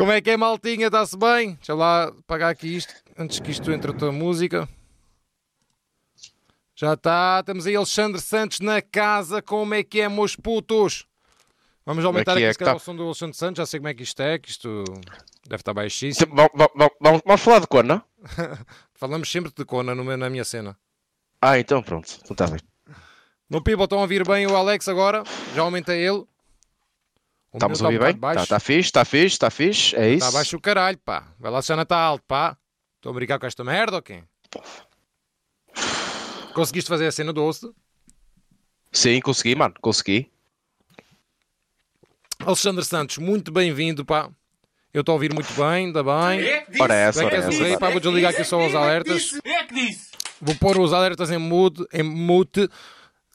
[0.00, 0.86] Como é que é, maltinha?
[0.86, 1.56] Está-se bem?
[1.56, 4.66] Deixa lá apagar aqui isto, antes que isto entre a tua música.
[6.74, 9.42] Já está, temos aí Alexandre Santos na casa.
[9.42, 11.04] Como é que é, meus putos?
[11.84, 12.82] Vamos aumentar que aqui é se que calhar, tá?
[12.82, 13.58] o som do Alexandre Santos.
[13.58, 14.84] Já sei como é que isto é, que isto
[15.46, 16.34] deve estar baixíssimo.
[16.34, 18.02] Sim, Vamos, vamos- falar de Kona?
[18.94, 20.78] Falamos sempre de Kona na minha cena.
[21.42, 22.08] Ah, então pronto.
[22.24, 22.60] Então está bem.
[23.50, 25.24] No People estão a ouvir bem o Alex agora.
[25.54, 26.24] Já aumentei ele.
[27.52, 28.42] O Estamos a meu ouvir está bem?
[28.42, 28.64] Está baixo.
[28.64, 29.96] fixe, está fixe, está fixe.
[29.96, 30.24] É isso.
[30.24, 31.26] Está baixo o caralho, pá.
[31.38, 32.56] Vai lá se não está alto, pá.
[32.96, 34.22] Estou a brincar com esta merda ou quê?
[36.54, 37.66] Conseguiste fazer a cena do host?
[38.92, 39.74] Sim, consegui, mano.
[39.80, 40.30] Consegui.
[42.44, 44.30] Alexandre Santos, muito bem-vindo, pá.
[44.92, 46.64] Eu estou a ouvir muito bem, ainda bem.
[46.80, 47.78] Ora essa, Bem ora o essa.
[47.78, 49.38] pá, vou desligar aqui só os alertas.
[49.44, 50.10] É que disse?
[50.40, 51.84] Vou pôr os alertas em mute.
[51.92, 52.68] Em mute.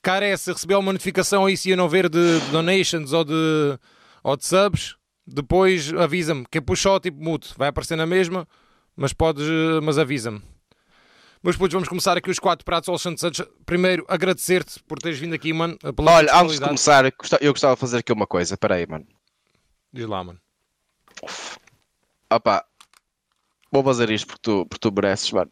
[0.02, 3.80] Cara, é, se receber uma notificação aí se eu não ver de donations ou de,
[4.26, 4.96] ou de subs,
[5.26, 6.46] depois avisa-me.
[6.50, 8.48] Quem puxou, tipo mute, vai aparecer na mesma,
[8.96, 10.42] mas podes, eh, mas avisa-me.
[11.44, 12.90] Meus putos, vamos começar aqui os quatro pratos.
[12.90, 15.78] Alexandre Santos, primeiro agradecer-te por teres vindo aqui, mano.
[16.00, 17.06] Olha, antes de começar,
[17.40, 18.56] eu gostava de fazer aqui uma coisa.
[18.56, 19.06] Espera aí, mano.
[19.94, 20.40] Diz lá, mano.
[22.32, 22.66] Opa.
[23.72, 25.52] Vou fazer isto porque tu, porque tu mereces, mano.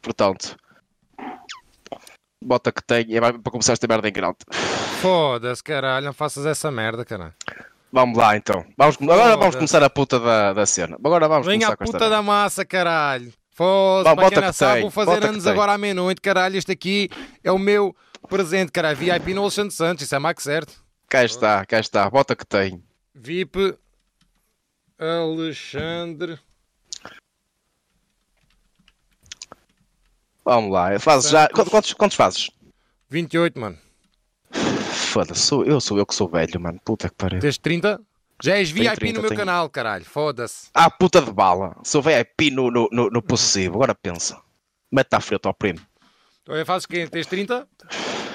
[0.00, 0.56] Portanto.
[2.42, 3.14] Bota que tem.
[3.14, 4.38] É para começar esta merda em grande.
[5.02, 7.34] Foda-se, caralho, não faças essa merda, caralho.
[7.92, 8.64] Vamos lá então.
[8.76, 10.96] Vamos, agora vamos começar a puta da, da cena.
[10.96, 13.30] Agora vamos Venha começar a puta da massa, caralho.
[13.50, 16.56] Foda-se, para quem não sabe, vou fazer anos agora à meia-noite, caralho.
[16.56, 17.10] Este aqui
[17.44, 17.94] é o meu
[18.30, 18.96] presente, caralho.
[18.96, 20.82] VIP no Alexandre Santos, isso é mais que certo.
[21.06, 22.08] Cá está, cá está.
[22.08, 22.82] Bota que tem.
[23.14, 23.76] VIP
[24.98, 26.38] Alexandre.
[30.42, 30.98] Vamos lá.
[30.98, 31.46] Fazes já.
[31.48, 32.50] Quantos, quantos fazes?
[33.10, 33.78] 28, mano.
[35.12, 36.80] Foda-se, sou eu, sou eu que sou velho, mano.
[36.82, 37.38] Puta que pariu.
[37.38, 38.00] Tens 30?
[38.42, 39.38] Já és VIP 30, no meu tenho.
[39.38, 40.06] canal, caralho.
[40.06, 40.68] Foda-se.
[40.72, 41.76] Ah, puta de bala.
[41.84, 43.74] Sou VIP no, no, no, no possessivo.
[43.74, 44.40] Agora pensa.
[44.90, 45.80] Mete à frente ao primo.
[46.42, 47.06] Então é, fazes quem?
[47.06, 47.68] Tens 30?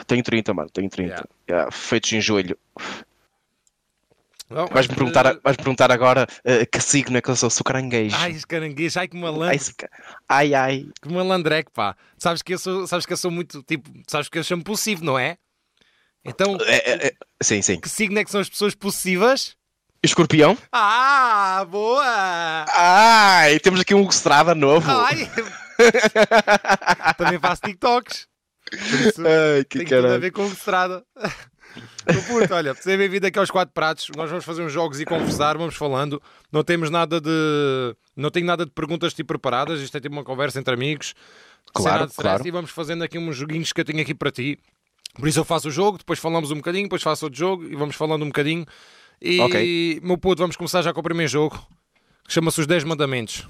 [0.06, 0.70] Tenho 30, mano.
[0.70, 1.10] Tenho 30.
[1.10, 1.28] Yeah.
[1.50, 2.56] Yeah, feitos em julho.
[4.48, 7.50] Não, Vais-me eh, perguntar, vais perguntar agora eh, que signo é que eu sou.
[7.50, 8.16] Sou caranguejo.
[8.18, 9.74] Ai, caranguejo, ai que malandro,
[10.30, 10.88] ai, ai.
[11.02, 11.98] que malandreco, pá.
[12.20, 15.04] Sabes que eu sou, sabes que eu sou muito, tipo, sabes que eu chamo possível,
[15.04, 15.38] não é?
[16.28, 17.80] Então, É, é, é, Sim, sim.
[17.80, 19.56] que signo é que são as pessoas possíveis?
[20.04, 20.58] Escorpião.
[20.72, 22.66] Ah, boa!
[22.70, 24.90] Ai, temos aqui um Hugo Strada novo.
[24.90, 25.30] Ai!
[27.18, 28.28] Também faço TikToks.
[28.72, 33.52] Isso Ai, que tem tudo a ver com o puto, olha, seja bem-vindo aqui aos
[33.52, 34.08] quatro pratos.
[34.16, 36.22] Nós vamos fazer uns jogos e conversar, vamos falando.
[36.52, 37.96] Não temos nada de.
[38.16, 39.82] Não tenho nada de perguntas tipo preparadas.
[39.82, 41.14] Isto é tipo uma conversa entre amigos.
[41.74, 42.48] Claro, claro.
[42.48, 44.58] E vamos fazendo aqui uns joguinhos que eu tenho aqui para ti.
[45.18, 47.76] Por isso eu faço o jogo, depois falamos um bocadinho, depois faço outro jogo e
[47.76, 48.66] vamos falando um bocadinho.
[49.22, 50.00] E, Ok.
[50.04, 51.58] meu puto, vamos começar já com o primeiro jogo,
[52.28, 53.48] que chama-se Os 10 Mandamentos.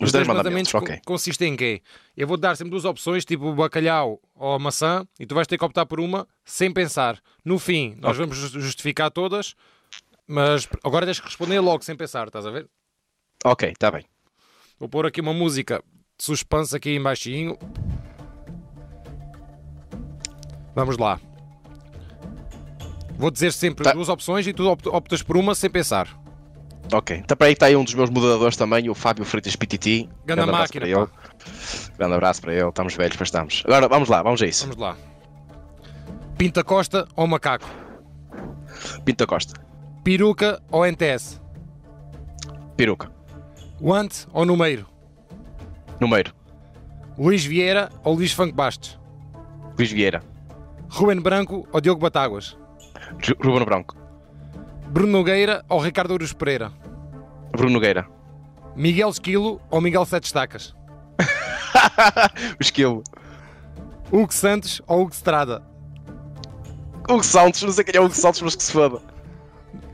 [0.00, 1.00] Os 10 mandamentos, co- ok.
[1.04, 1.82] consistem em quê?
[2.16, 5.64] Eu vou dar sempre duas opções, tipo bacalhau ou maçã, e tu vais ter que
[5.64, 7.20] optar por uma sem pensar.
[7.44, 9.56] No fim, nós vamos ju- justificar todas,
[10.24, 12.68] mas agora tens que responder logo sem pensar, estás a ver?
[13.44, 14.04] Ok, está bem.
[14.78, 15.82] Vou pôr aqui uma música
[16.16, 17.58] de suspense aqui em baixinho.
[20.78, 21.18] Vamos lá.
[23.16, 23.92] Vou dizer sempre Tá.
[23.92, 26.08] duas opções e tu opt- optas por uma sem pensar.
[26.92, 27.16] Ok.
[27.16, 30.08] Então para aí está aí um dos meus moderadores também, o Fábio Freitas PTT.
[30.24, 31.08] Grande abraço máquina, para ele.
[31.98, 32.68] Grande abraço para ele.
[32.68, 33.62] Estamos velhos, mas estamos.
[33.66, 34.62] Agora vamos lá, vamos a isso.
[34.66, 34.96] Vamos lá.
[36.38, 37.68] Pinta Costa ou macaco?
[39.04, 39.60] Pinta Costa.
[40.04, 41.40] Peruca ou NTS?
[42.76, 43.10] Peruca.
[43.80, 44.86] Guante ou Numeiro?
[46.00, 46.32] Número.
[47.18, 48.96] Luís Vieira ou Luís Funk Bastos?
[49.76, 50.22] Luís Vieira.
[50.90, 52.56] Ruben Branco ou Diogo Batáguas?
[53.26, 53.96] Ru- Ruben Branco.
[54.88, 56.72] Bruno Nogueira ou Ricardo Urus Pereira?
[57.52, 58.06] Bruno Nogueira.
[58.74, 60.74] Miguel Esquilo ou Miguel Sete Estacas?
[62.58, 63.02] o Esquilo.
[64.10, 65.62] Hugo Santos ou Hugo Estrada?
[67.08, 69.00] Hugo Santos, não sei quem é o Hugo Santos, mas que se foda.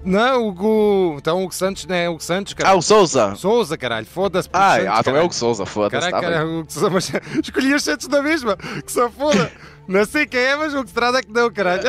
[0.04, 1.16] Não, Hugo.
[1.18, 2.76] Então Hugo Santos não é Hugo Santos, Ah, cara.
[2.76, 3.34] o Souza.
[3.36, 4.06] Souza, caralho.
[4.06, 4.48] Foda-se.
[4.52, 5.22] Ah, Santos, ah então é caralho.
[5.22, 6.10] o Hugo Souza, foda-se.
[6.10, 7.12] Caraca, tá cara, Hugo Souza, mas
[7.42, 8.56] escolhi os Santos da mesma.
[8.56, 9.50] Que se foda.
[9.86, 11.82] Não sei quem é, mas o Hugo Estrada é que não, caralho.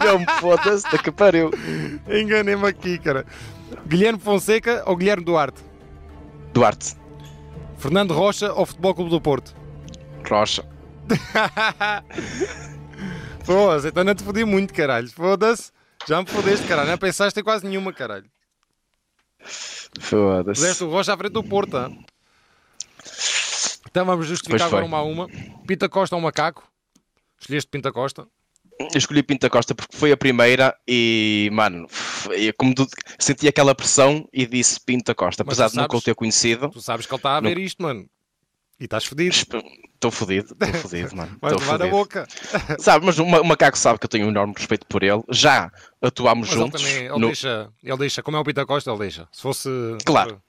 [0.00, 1.50] Não, foda-se, da que pariu.
[2.08, 3.24] Enganei-me aqui, cara.
[3.86, 5.60] Guilherme Fonseca ou Guilherme Duarte?
[6.52, 6.96] Duarte.
[7.78, 9.54] Fernando Rocha ou Futebol Clube do Porto?
[10.28, 10.64] Rocha.
[13.44, 15.08] Foda-se, então não te fodi muito, caralho.
[15.10, 15.72] Foda-se.
[16.06, 16.90] Já me fodeste, caralho.
[16.90, 18.26] Não pensaste em quase nenhuma, caralho.
[19.38, 20.84] Puseste Foda-se.
[20.84, 21.90] o Rocha à frente do Porto, hã?
[23.90, 25.26] Então vamos justificar agora uma a uma.
[25.66, 26.62] Pinta Costa ou Macaco?
[27.40, 28.26] Escolheste Pinta Costa.
[28.78, 31.86] Eu escolhi Pinta Costa porque foi a primeira e, mano,
[32.30, 32.86] eu como tu,
[33.18, 36.14] senti aquela pressão e disse Pinta Costa, Mas apesar tu de nunca o sabes- ter
[36.14, 36.68] conhecido.
[36.70, 38.08] Tu sabes que ele está a ver isto, mano.
[38.78, 39.34] E estás fedido.
[39.34, 41.32] Estou fodido, estou fodido, mano.
[41.44, 41.90] Estou levar na fodido.
[41.90, 42.26] boca.
[42.80, 45.22] Sabe, mas o Ma- o Macaco sabe que eu tenho um enorme respeito por ele.
[45.28, 45.70] Já
[46.00, 46.80] atuámos Mas ele juntos.
[46.82, 49.28] também, ele no- deixa, ele deixa, como é o Pita Costa, ele deixa.
[49.30, 49.68] Se fosse.
[50.06, 50.40] Claro.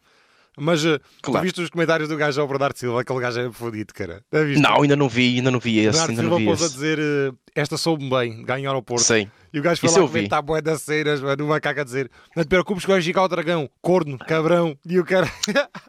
[0.57, 1.43] Mas eh, tu Claro.
[1.45, 4.21] viste os comentários do gajo ao Bernardo Silva, aquele gajo é fodido, cara.
[4.59, 6.67] Não, ainda não vi, ainda não vi esse, Bernardo ainda Silva não vi pôs a
[6.67, 9.03] dizer eh, esta soube bem, ganhar ao Porto.
[9.03, 9.29] Sei.
[9.53, 12.09] E o gajo foi Isso lá comentar bué das cenas, mano, o macaco a dizer
[12.35, 15.29] não te preocupes que vai gigar o dragão, corno, cabrão, e o cara...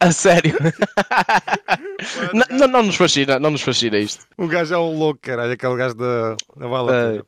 [0.00, 0.54] A sério?
[2.34, 4.26] não, não, não nos fascina, não nos fascina isto.
[4.36, 7.16] o gajo é um louco, caralho, aquele gajo da, da bala.
[7.18, 7.22] É.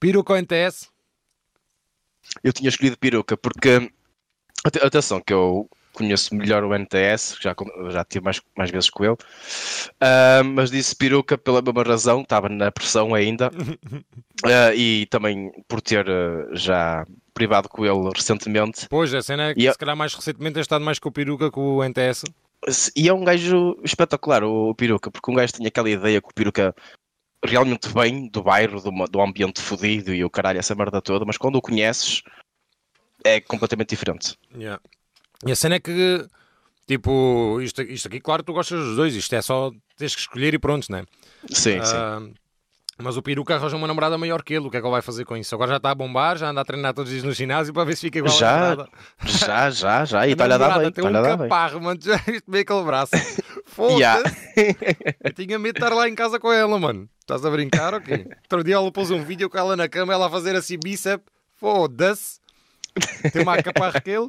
[0.00, 0.88] Piruca ao NTS,
[2.42, 3.90] Eu tinha escolhido peruca porque,
[4.64, 7.54] ate- atenção, que eu conheço melhor o NTS, já,
[7.90, 9.16] já tive mais, mais vezes com ele,
[10.00, 13.50] Ah, mas disse peruca pela mesma razão, estava na pressão ainda,
[14.44, 18.86] Ah, e também por ter ah, já privado com ele recentemente.
[18.88, 21.08] pois, a cena é que E eu- se calhar mais recentemente tem estado mais com
[21.08, 22.24] o Piruca que o NTS.
[22.96, 26.34] E é um gajo espetacular, o peruca, porque um gajo tinha aquela ideia que o
[26.34, 26.74] peruca
[27.44, 31.36] realmente vem do bairro, do, do ambiente fodido e o caralho, essa merda toda, mas
[31.36, 32.22] quando o conheces
[33.22, 34.34] é completamente diferente.
[34.56, 34.80] Yeah.
[35.46, 36.26] E a cena é que,
[36.86, 40.54] tipo, isto, isto aqui, claro, tu gostas dos dois, isto é só tens que escolher
[40.54, 41.04] e pronto, né?
[41.50, 41.96] Sim, sim.
[41.96, 42.20] Ah,
[42.96, 45.02] mas o Peruca arranja uma namorada maior que ele, o que é que ele vai
[45.02, 45.52] fazer com isso?
[45.54, 47.84] Agora já está a bombar, já anda a treinar todos os dias no ginásio para
[47.84, 48.88] ver se fica igual a Já, namorada.
[49.24, 50.26] já, já, já.
[50.26, 50.92] E A está-lhe a dar bem.
[50.92, 53.10] tem um a caparro, mano, já viste bem aquele braço.
[53.66, 53.98] Foda-se.
[53.98, 54.22] Yeah.
[55.24, 57.08] Eu tinha medo de estar lá em casa com ela, mano.
[57.18, 58.26] Estás a brincar ou quê?
[58.42, 61.26] Outro dia ela pôs um vídeo com ela na cama, ela a fazer assim bíceps.
[61.56, 62.38] Foda-se.
[63.32, 64.28] Tem mais caparro que ele.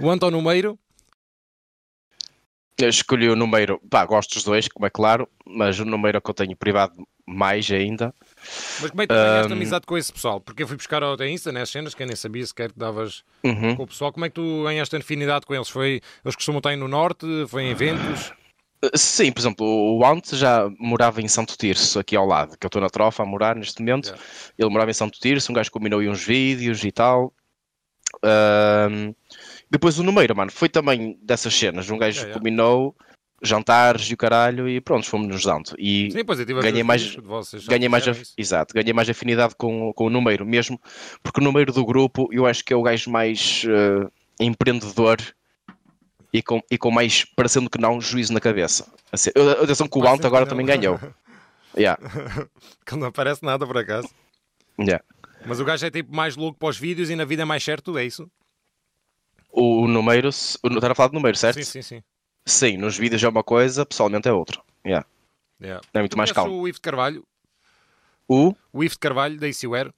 [0.00, 0.78] O António Meiro.
[2.80, 6.30] Eu escolhi o número, pá, gosto dos dois, como é claro, mas o número que
[6.30, 6.92] eu tenho privado
[7.26, 8.14] mais ainda.
[8.80, 9.56] Mas como é que tu ganhaste Ahm.
[9.56, 10.40] amizade com esse pessoal?
[10.40, 12.78] Porque eu fui buscar ao Insta, né, as cenas, que eu nem sabia sequer que
[12.78, 13.74] davas Uhum.
[13.74, 14.12] com o pessoal.
[14.12, 15.68] Como é que tu ganhaste afinidade com eles?
[15.68, 17.26] Foi, eles costumam estar aí no Norte?
[17.48, 18.32] Foi em eventos?
[18.94, 22.68] Sim, por exemplo, o Ant já morava em Santo Tirso, aqui ao lado, que eu
[22.68, 24.06] estou na trofa a morar neste momento.
[24.10, 24.24] Yeah.
[24.56, 27.34] Ele morava em Santo Tirso, um gajo combinou aí uns vídeos e tal.
[29.70, 31.88] Depois o número, mano, foi também dessas cenas.
[31.90, 32.38] Um gajo Yeah, yeah.
[32.38, 32.96] combinou
[33.42, 35.72] jantares e o caralho e pronto, fomos nos dando.
[35.78, 40.06] E Sim, pois Ganhei mais- vocês, ganhei mais, af- exato, ganhei mais afinidade com, com
[40.06, 40.80] o número mesmo,
[41.22, 44.08] porque o número do grupo eu acho que é o gajo mais eh,
[44.40, 45.18] empreendedor
[46.32, 48.92] e com, e com mais, parecendo que não, juízo na cabeça.
[49.12, 49.30] Assim,
[49.62, 50.74] atenção que o Ant agora também não.
[50.74, 51.00] ganhou.
[51.76, 52.00] Yeah,
[52.84, 54.08] Que não aparece nada por acaso.
[54.80, 55.04] yeah.
[55.46, 57.62] Mas o gajo é tipo mais louco para os vídeos e na vida é mais
[57.62, 58.28] certo, é isso?
[59.60, 61.56] O, número, estava a falar de número, certo?
[61.56, 62.02] Sim, sim, sim.
[62.46, 64.60] Sim, nos vídeos é uma coisa, pessoalmente é outra.
[64.86, 65.06] Yeah.
[65.60, 65.84] Yeah.
[65.92, 66.60] É muito mais calmo.
[66.62, 67.24] o Ivo de Carvalho,
[68.28, 69.90] O, o Ivo de Carvalho da ICWare.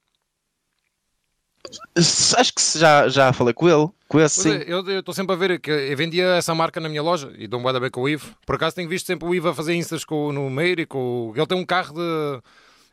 [2.39, 4.51] acho que já, já falei com ele, com esse sim.
[4.51, 7.47] é, eu estou sempre a ver que eu vendia essa marca na minha loja e
[7.47, 8.35] bué da bem com o Ivo.
[8.47, 10.87] Por acaso tenho visto sempre o Ivo a fazer instas com, o- no Meiro e
[10.87, 11.33] com.
[11.37, 12.43] Ele tem um carro de...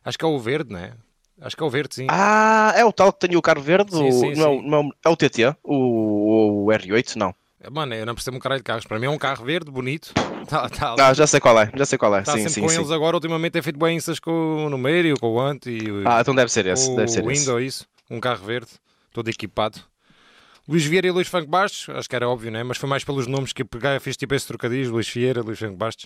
[0.03, 0.93] Acho que é o verde, não é?
[1.41, 2.08] Acho que é o verde, sim.
[2.10, 3.91] Ah, é o tal que tem o carro verde?
[3.96, 4.67] Sim, o- sim, não, é o- sim.
[4.67, 5.56] não é o- é o TT?
[5.63, 7.15] O, o R8?
[7.15, 7.34] Não.
[7.72, 8.86] Mano, eu não percebo um caralho de carros.
[8.86, 10.13] Para mim é um carro verde, bonito.
[10.48, 12.22] Tá, tá, Ah, já sei qual é, já sei qual é.
[12.22, 12.77] tá sim, sempre sim, com sim.
[12.77, 13.17] eles agora.
[13.17, 14.32] Ultimamente tem feito bem instas com
[14.65, 17.25] o Numeiro, com o Ant e o, Ah, então deve ser esse, o deve ser
[17.27, 17.41] esse.
[17.41, 17.86] Windows, isso.
[18.10, 18.70] Um carro verde,
[19.12, 19.79] todo equipado.
[20.65, 22.63] Luís Vieira e Luís Franco Bastos, acho que era óbvio, né?
[22.63, 25.75] Mas foi mais pelos nomes que peguei, fiz tipo esse trocadilho, Luís Vieira, Luís Franco
[25.75, 26.06] Bastos.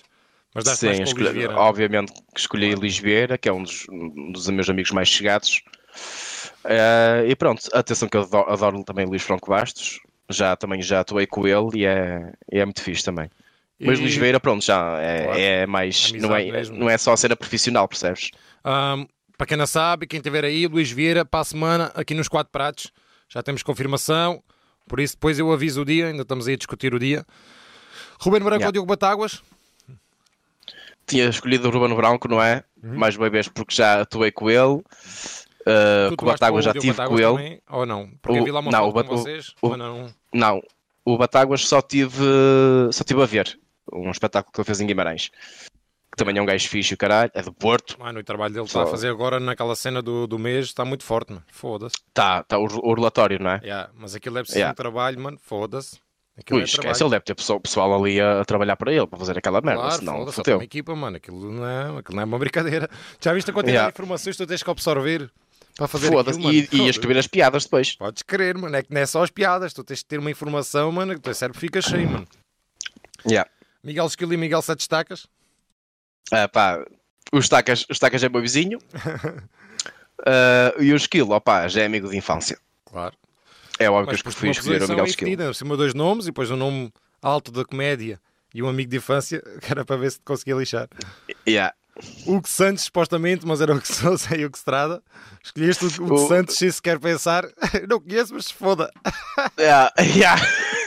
[0.54, 1.56] Mas dá-se mais Sim, escolhi- Luís Vieira.
[1.56, 5.62] obviamente que escolhi Luís Vieira, que é um dos, um dos meus amigos mais chegados.
[6.64, 10.00] Eh, e pronto, atenção que eu adoro, adoro também Luís Franco Bastos.
[10.30, 13.28] Já também já atuei com ele e é, é muito fixe também.
[13.80, 15.40] Mas E- Luís Vieira, pronto, já é, Claro.
[15.40, 16.12] é mais.
[16.12, 16.76] Não é, mesmo.
[16.78, 18.30] não é só a cena profissional, percebes?
[18.64, 19.06] Ahm,
[19.36, 22.52] para quem não sabe, quem estiver aí, Luís Vieira, para a semana, aqui nos Quatro
[22.52, 22.92] Pratos,
[23.28, 24.42] já temos confirmação,
[24.88, 27.26] por isso depois eu aviso o dia, ainda estamos aí a discutir o dia.
[28.20, 28.66] Ruben Branco Yeah.
[28.68, 29.42] ou Diogo Batáguas?
[31.06, 32.64] Tinha escolhido o Ruben Branco, não é?
[32.82, 34.82] Mais uma vez porque já atuei com ele.
[36.10, 37.28] Tu com o atuaste Batágua com já tive com Batáguas ele.
[37.36, 38.10] também, ou não?
[38.20, 40.12] Porque O- vi lá uma não, o com vocês, o- não...
[40.34, 40.60] Não,
[41.04, 42.24] o Batáguas só tive,
[42.92, 43.58] só tive a ver.
[43.92, 45.30] Um espetáculo que ele fez em Guimarães.
[46.10, 47.30] Que também é um gajo fixe, caralho.
[47.34, 47.96] É do Porto.
[47.98, 51.04] Mano, o trabalho dele está a fazer agora naquela cena do, do mês, está muito
[51.04, 51.44] forte, mano.
[51.50, 51.94] Foda-se.
[52.12, 53.60] Tá, tá o, o relatório, não é?
[53.62, 54.72] Yeah, mas aquilo é preciso Yeah.
[54.72, 55.38] um trabalho, mano.
[55.42, 55.98] Foda-se.
[56.38, 57.02] Aquilo Ui, é esquece, trabalho.
[57.04, 59.82] ele deve ter pessoal, pessoal ali a, a trabalhar para ele, para fazer aquela merda,
[59.82, 60.56] Claro, senão tem fodeu.
[60.58, 61.16] uma equipa, mano.
[61.18, 62.88] Aquilo não, é, aquilo não é uma brincadeira.
[63.20, 63.90] Já viste a quantidade Yeah.
[63.90, 65.30] de informações que tu tens que absorver
[65.76, 67.94] para fazer Foda-se, e, e escrever as piadas depois.
[67.96, 68.74] Podes crer, mano.
[68.76, 69.72] É que não é só as piadas.
[69.74, 72.26] Tu tens de ter uma informação, mano, que o teu cérebro fica cheio, mano.
[73.28, 73.48] Yeah.
[73.84, 75.26] Miguel Esquilo e Miguel Sete Estacas.
[76.32, 76.82] Ah, pá,
[77.32, 78.78] os tacas, os tacas é meu vizinho.
[80.24, 82.56] Ah, e o Esquilo, opá, já é amigo de infância.
[82.84, 83.16] Claro.
[83.78, 85.30] É óbvio que eu uma escolher o Miguel Esquilo.
[85.30, 88.20] fedida, por cima dois nomes e depois um nome alto da comédia
[88.54, 90.88] e um amigo de infância, que era para ver se te conseguia lixar.
[91.48, 91.74] Yeah.
[92.26, 95.02] Hugo Santos, supostamente, mas era o que Sousa e o que Estrada.
[95.44, 97.44] Escolheste o Hugo O- Santos sem sequer pensar.
[97.88, 98.90] Não conheço, mas se foda.
[99.58, 100.40] Yeah, yeah.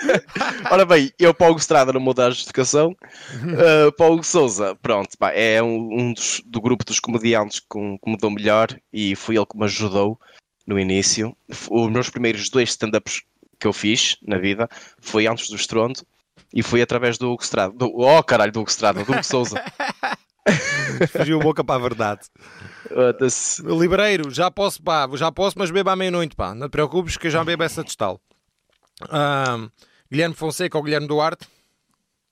[0.72, 2.96] Ora bem, eu para o Hugo Estrada não vou dar justificação.
[3.34, 7.60] Uh, para o Hugo Souza, pronto, pá, é um, um dos, do grupo dos comediantes
[7.68, 10.20] com, que me deu melhor e foi ele que me ajudou
[10.65, 11.36] no início.
[11.69, 13.22] Os meus primeiros dois stand-ups
[13.60, 14.67] que eu fiz na vida
[15.00, 16.01] foi antes do Estrondo
[16.53, 17.74] e foi através do Hugo Estrada.
[17.74, 19.62] Do, oh caralho, do Hugo Estrada, do Hugo Souza.
[21.12, 22.22] Fugiu a boca para a verdade.
[22.91, 26.53] Uh, Libreiro, já posso, pá, já posso, mas bebo à meia-noite, pá.
[26.53, 28.22] Não te preocupes que eu já bebo essa de tal.
[29.10, 29.69] Ahm,
[30.10, 31.48] Guilherme Fonseca ou Guilherme Duarte?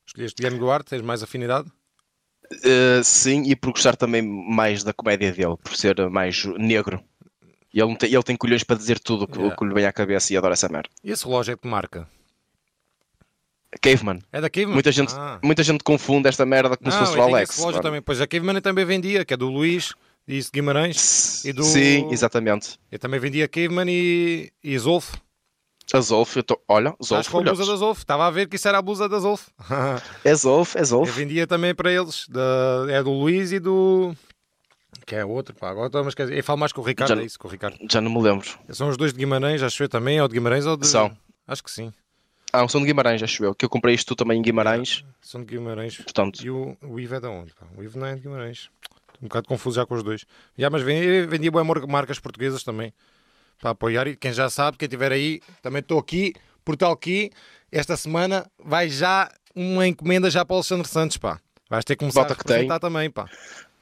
[0.06, 1.70] Escolheste Guilherme Duarte, tens mais afinidade?
[2.52, 7.04] Uh, sim, e por gostar também mais da comédia dele, por ser mais negro.
[7.74, 9.56] E Ele, tem, ele tem colhões para dizer tudo o que, Yeah.
[9.58, 10.90] que lhe vem à cabeça e adora essa merda.
[11.04, 12.08] E esse relógio é que marca?
[13.82, 14.20] Caveman.
[14.32, 14.74] É da Caveman?
[14.74, 15.40] Muita gente, Ah.
[15.44, 17.50] muita gente confunde esta merda como se Não, fosse eu o Alex.
[17.52, 18.02] esse relógio também.
[18.02, 19.94] Pois a Caveman eu também vendia, que é do Luís,
[20.28, 21.44] disse Guimarães.
[21.44, 22.78] E do- Sim, exatamente.
[22.92, 25.16] Eu também vendia Caveman e, e Zolf.
[25.92, 26.62] A Zolf, eu tô...
[26.68, 28.00] olha, Zolf, com a blusa da Zolf.
[28.00, 29.48] Estava a ver que isso era a blusa da Zolf.
[30.24, 31.12] É Zolf, é eu Zolf.
[31.12, 32.26] vendia também para eles.
[32.30, 34.16] Da, é do Luís e do.
[35.06, 35.70] Que é outro, pá.
[35.70, 37.48] Agora estou, mas quer dizer, eu falo mais com o Ricardo, Já- é isso, com
[37.48, 37.78] o Ricardo.
[37.90, 38.48] Já não me lembro.
[38.70, 40.88] São os dois de Guimarães, acho eu também, ou de Guimarães ou de.
[40.88, 41.16] São.
[41.48, 41.92] Acho que sim.
[42.54, 43.54] Ah, são de Guimarães, acho eu.
[43.56, 45.04] Que eu comprei isto também em Guimarães.
[45.22, 45.98] São de Guimarães.
[45.98, 47.54] Portanto, E o, o Ivo é de onde?
[47.54, 47.66] Pá?
[47.76, 48.70] O Ivo não é de Guimarães.
[49.10, 50.24] Estou um bocado confuso já com os dois.
[50.58, 52.94] Já, mas vendia, vendia boas mar- marcas portuguesas também.
[53.60, 54.08] Para apoiar.
[54.08, 56.34] E quem já sabe, quem estiver aí, também estou aqui,
[56.64, 57.32] por tal que
[57.72, 61.40] esta semana vai já uma encomenda já para o Alexandre Santos, pá.
[61.70, 63.28] Vais ter que começar Bota a representar também, pá.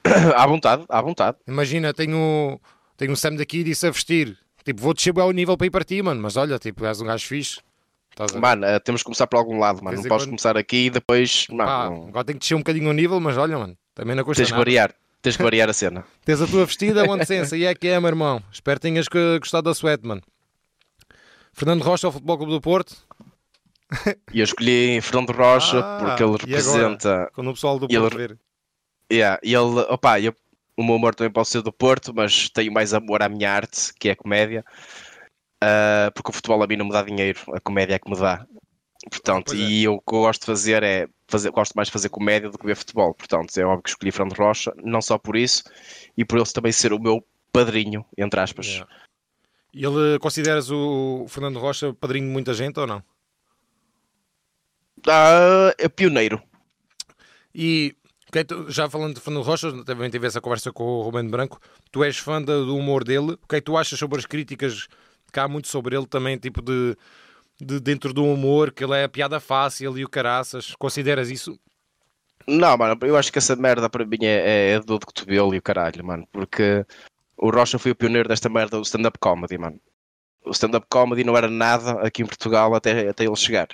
[0.36, 1.38] à vontade, à vontade.
[1.48, 2.60] Imagina, tenho,
[2.98, 4.38] tenho um Sam daqui e disse a vestir.
[4.63, 6.22] Tipo, vou descer ao nível para ir para ti, mano.
[6.22, 7.60] Mas olha, tipo, és um gajo fixe.
[8.12, 8.34] Estás?
[8.34, 9.96] Mano, eh, temos que começar por algum lado, mano.
[9.98, 11.48] Não podes quando- começar aqui e depois.
[11.48, 11.65] Pá, Não,
[11.98, 12.08] não.
[12.10, 13.75] agora tenho que descer um bocadinho o nível, mas olha, mano.
[13.96, 14.62] Também não custa Tens que nada.
[14.62, 14.93] variar.
[15.22, 16.03] Tens que variar a cena.
[16.25, 18.41] Tens a tua vestida, onde sensa, e é que é, meu irmão.
[18.51, 20.22] Espero que tenhas que- gostado da sweat, mano.
[21.53, 22.96] Fernando Rocha ao Futebol Clube do Porto,
[24.34, 26.46] E eu escolhi Fernando Rocha Ah, porque ele e agora?
[26.48, 27.29] representa.
[27.34, 28.38] quando o pessoal do E ele- Porto ver.
[29.12, 30.34] Yeah, e ele, opa, eu,
[30.77, 33.94] o meu amor também pode ser do Porto, mas tenho mais amor à minha arte,
[34.00, 34.63] que é a comédia.
[35.62, 38.18] Ah, porque o futebol a mim não me dá dinheiro, a comédia é que me
[38.18, 38.46] dá.
[39.10, 39.58] Portanto, é.
[39.58, 42.50] e eu, o que eu gosto de fazer é fazer, gosto mais de fazer comédia
[42.50, 43.13] do que ver futebol.
[43.13, 45.63] Portanto, é óbvio que escolhi Fernando Rocha, não só por isso,
[46.18, 48.68] e por ele também ser o meu padrinho, entre aspas.
[48.68, 48.94] Yeah.
[49.74, 53.03] E ele consideras o Fernando Rocha padrinho de muita gente ou não?
[55.08, 56.41] Ah, é pioneiro.
[57.53, 57.96] E
[58.68, 61.60] já falando de Fernando Rocha, também tive essa conversa com o Rubén Branco.
[61.92, 63.34] Tu és fã do humor dele.
[63.34, 64.88] O que é que tu achas sobre as críticas
[65.32, 66.96] que há muito sobre ele também, tipo de,
[67.60, 70.74] de dentro do humor, que ele é a piada fácil e o caraças?
[70.76, 71.60] Consideras isso?
[72.48, 75.58] Não, mano, eu acho que essa merda para mim é, é dor de cotovelo e
[75.58, 76.86] o caralho, mano, porque
[77.38, 79.80] o Rocha foi o pioneiro desta merda do stand-up comedy, mano.
[80.44, 83.68] O stand-up comedy não era nada aqui em Portugal até, até ele chegar.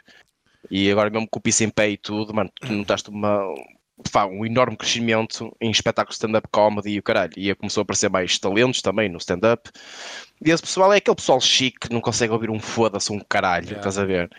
[0.69, 3.41] E agora mesmo com o piso em pé e tudo, mano, tu notaste uma,
[4.11, 7.33] pá, um enorme crescimento em espetáculos de stand-up comedy e o caralho.
[7.35, 9.69] E começou a aparecer mais talentos também no stand-up.
[10.43, 13.65] E esse pessoal é aquele pessoal chique que não consegue ouvir um foda-se, um caralho,
[13.67, 13.79] Yeah.
[13.79, 14.29] estás a ver?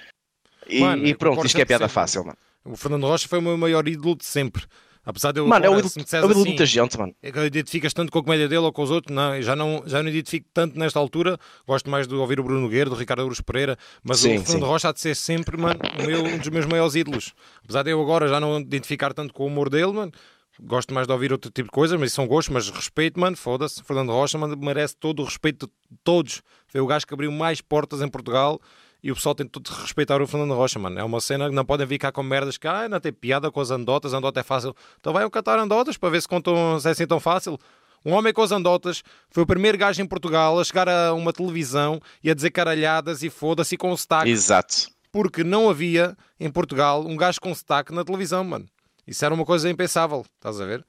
[0.68, 2.38] E, Mano, e pronto, isto que é piada 100%, fácil, mano.
[2.64, 4.64] O Fernando Rocha foi o meu maior ídolo de sempre.
[5.10, 6.66] Apesar de eu Mano, é o agora, ídolo, é disseres o ídolo de assim, muita
[6.66, 7.14] gente, mano.
[7.22, 9.16] É que identificas tanto com a comédia dele ou com os outros?
[9.16, 11.38] Não, já não, já não identifico tanto nesta altura.
[11.66, 14.66] Gosto mais de ouvir o Bruno Nogueira, do Ricardo Aruz Pereira, mas Sim, o Fernando.
[14.66, 17.32] Rocha há de ser sempre, mano, meu- um dos meus maiores ídolos.
[17.64, 20.12] Apesar de eu agora já não identificar tanto com o humor dele, mano,
[20.60, 23.82] gosto mais de ouvir outro tipo de coisas, mas são gostos, mas respeito, mano, foda-se.
[23.82, 26.42] Fernando Rocha, mano, merece todo o respeito de todos.
[26.66, 28.60] Foi o gajo que abriu mais portas em Portugal.
[29.02, 30.98] E o pessoal tem tudo de respeitar o Fernando Rocha, mano.
[30.98, 33.50] É uma cena que não podem vir cá com merdas que ah, não tem piada
[33.50, 34.74] com as andotas, andota é fácil.
[35.00, 37.58] Então vai catar andotas para ver se contam se é assim tão fácil.
[38.04, 41.32] Um homem com as andotas foi o primeiro gajo em Portugal a chegar a uma
[41.32, 44.88] televisão e a dizer caralhadas e foda-se com sotaque, Exato.
[45.12, 48.66] porque não havia em Portugal um gajo com sotaque na televisão, mano.
[49.06, 50.84] Isso era uma coisa impensável, estás a ver?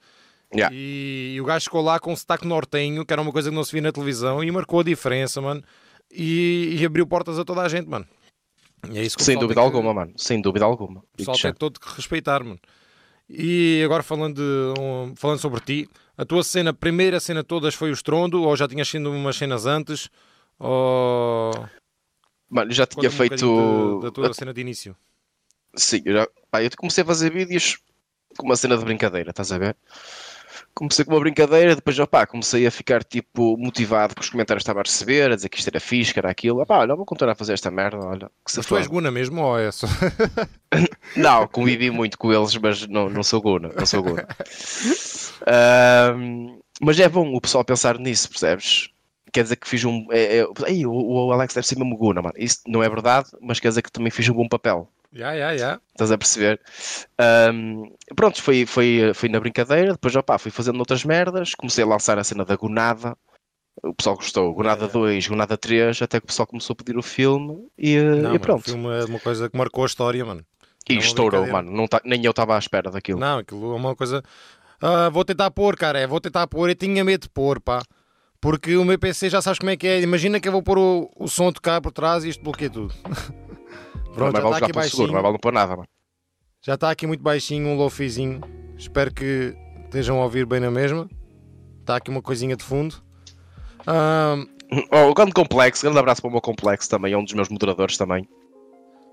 [0.52, 0.74] Yeah.
[0.74, 3.54] E, e o gajo ficou lá com um sotaque nortenho, que era uma coisa que
[3.54, 5.62] não se via na televisão, e marcou a diferença, mano.
[6.10, 8.06] E, e abriu portas a toda a gente, mano.
[8.90, 10.12] E é isso que Sem dúvida que- alguma, mano.
[10.16, 11.00] Sem dúvida alguma.
[11.00, 12.58] o pessoal tem todo que respeitar, mano.
[13.28, 17.90] E agora falando, de, um, falando sobre ti, a tua cena, primeira cena todas foi
[17.90, 20.08] o estrondo, ou já tinhas sido umas cenas antes,
[20.58, 21.52] ou
[22.48, 24.00] Mano, já tinha um feito.
[24.02, 24.96] da tua cena de início.
[25.76, 26.28] Sim, eu, já...
[26.50, 27.78] Pá, eu comecei a fazer vídeos
[28.36, 29.76] com uma cena de brincadeira, estás a ver?
[30.74, 34.64] Comecei com uma brincadeira, depois opá, comecei a ficar tipo motivado com os comentários que
[34.64, 36.60] estava a receber, a dizer que isto era fixe, que era aquilo.
[36.60, 38.30] Opá, olha, vou continuar a fazer esta merda, olha.
[38.46, 38.86] Que Mas tu és.
[38.86, 39.86] Guna mesmo ou é só?
[41.16, 44.26] Não, convivi muito com eles, mas não, não sou Guna, não sou Guna.
[46.80, 48.88] Mas é bom o pessoal pensar nisso, percebes?
[49.32, 50.06] Quer dizer que fiz um.
[50.10, 52.34] É, é, Ei, o, o Alex deve ser mesmo Guna, mano.
[52.38, 54.88] Isso não é verdade, mas quer dizer que também fiz um bom papel.
[55.12, 55.80] Já, já, já.
[55.92, 56.60] Estás a perceber?
[57.18, 61.86] Ahm, pronto, foi, foi, foi na brincadeira, depois opá, fui fazendo outras merdas, comecei a
[61.86, 63.16] lançar a cena da Gonada.
[63.82, 66.98] O pessoal gostou, Gonada Yeah, 2, Gonada 3, até que o pessoal começou a pedir
[66.98, 68.64] o filme e, Não, e pronto.
[68.64, 70.44] Foi uma, uma coisa que marcou a história, mano.
[70.88, 71.70] E Não é estourou, mano.
[71.70, 73.18] Não tá- nem eu estava à espera daquilo.
[73.18, 74.22] Não, aquilo é uma coisa.
[74.80, 75.98] Ah, vou tentar pôr, cara.
[75.98, 76.68] é, Vou tentar pôr.
[76.68, 77.82] Eu tinha medo de pôr, pá.
[78.40, 80.00] Porque o meu PC já sabes como é que é.
[80.00, 82.70] Imagina que eu vou pôr o, o som a tocar por trás e isto bloqueia
[82.70, 82.92] tudo.
[84.24, 85.88] Pronto, mas já vale está jogar aqui pelo seguro, mas vale não pôr nada, mano.
[86.62, 88.40] Já está aqui muito baixinho, um lofizinho.
[88.76, 91.08] Espero que estejam a ouvir bem na mesma.
[91.80, 92.96] Está aqui uma coisinha de fundo.
[93.86, 94.36] Ah,
[94.92, 97.48] Oh, o grande complexo, grande abraço para o meu complexo também, é um dos meus
[97.48, 98.28] moderadores também.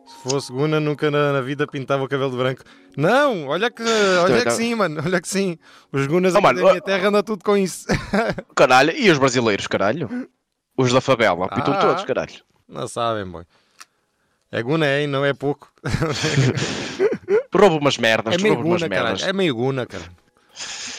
[0.05, 2.61] se fosse Guna, nunca na, na vida pintava o cabelo de branco.
[2.95, 3.81] Não, olha que,
[4.23, 4.55] olha que Não.
[4.55, 5.01] sim, mano.
[5.03, 5.57] Olha que sim.
[5.91, 7.87] Os Gunas Oh, mano, da minha terra andam tudo com isso.
[8.55, 10.29] Caralho, e os brasileiros, caralho?
[10.77, 11.77] Os da favela, pintam Ah.
[11.79, 12.35] todos, caralho.
[12.69, 13.43] Não sabem, boy.
[14.51, 15.07] É Guna, é, hein?
[15.07, 15.69] não é pouco.
[17.53, 19.19] Roubo umas merdas, É meio roubo umas Guna, merdas.
[19.21, 19.29] cara.
[19.29, 20.03] É meio Guna, cara.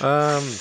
[0.02, 0.56] Ahm,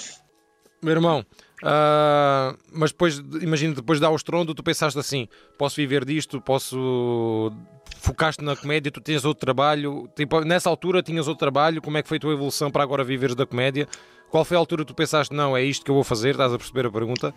[0.81, 1.25] meu irmão,
[1.63, 5.27] ah, mas depois, imagina, depois de dar o estrondo, tu pensaste assim:
[5.57, 7.51] posso viver disto, posso.
[7.99, 10.09] Focaste na comédia, tu tens outro trabalho.
[10.15, 11.81] Tipo, nessa altura tinhas outro trabalho.
[11.81, 13.87] Como é que foi a tua evolução para agora viveres da comédia?
[14.29, 16.31] Qual foi a altura que tu pensaste, não, é isto que eu vou fazer?
[16.31, 17.33] Estás a perceber a pergunta?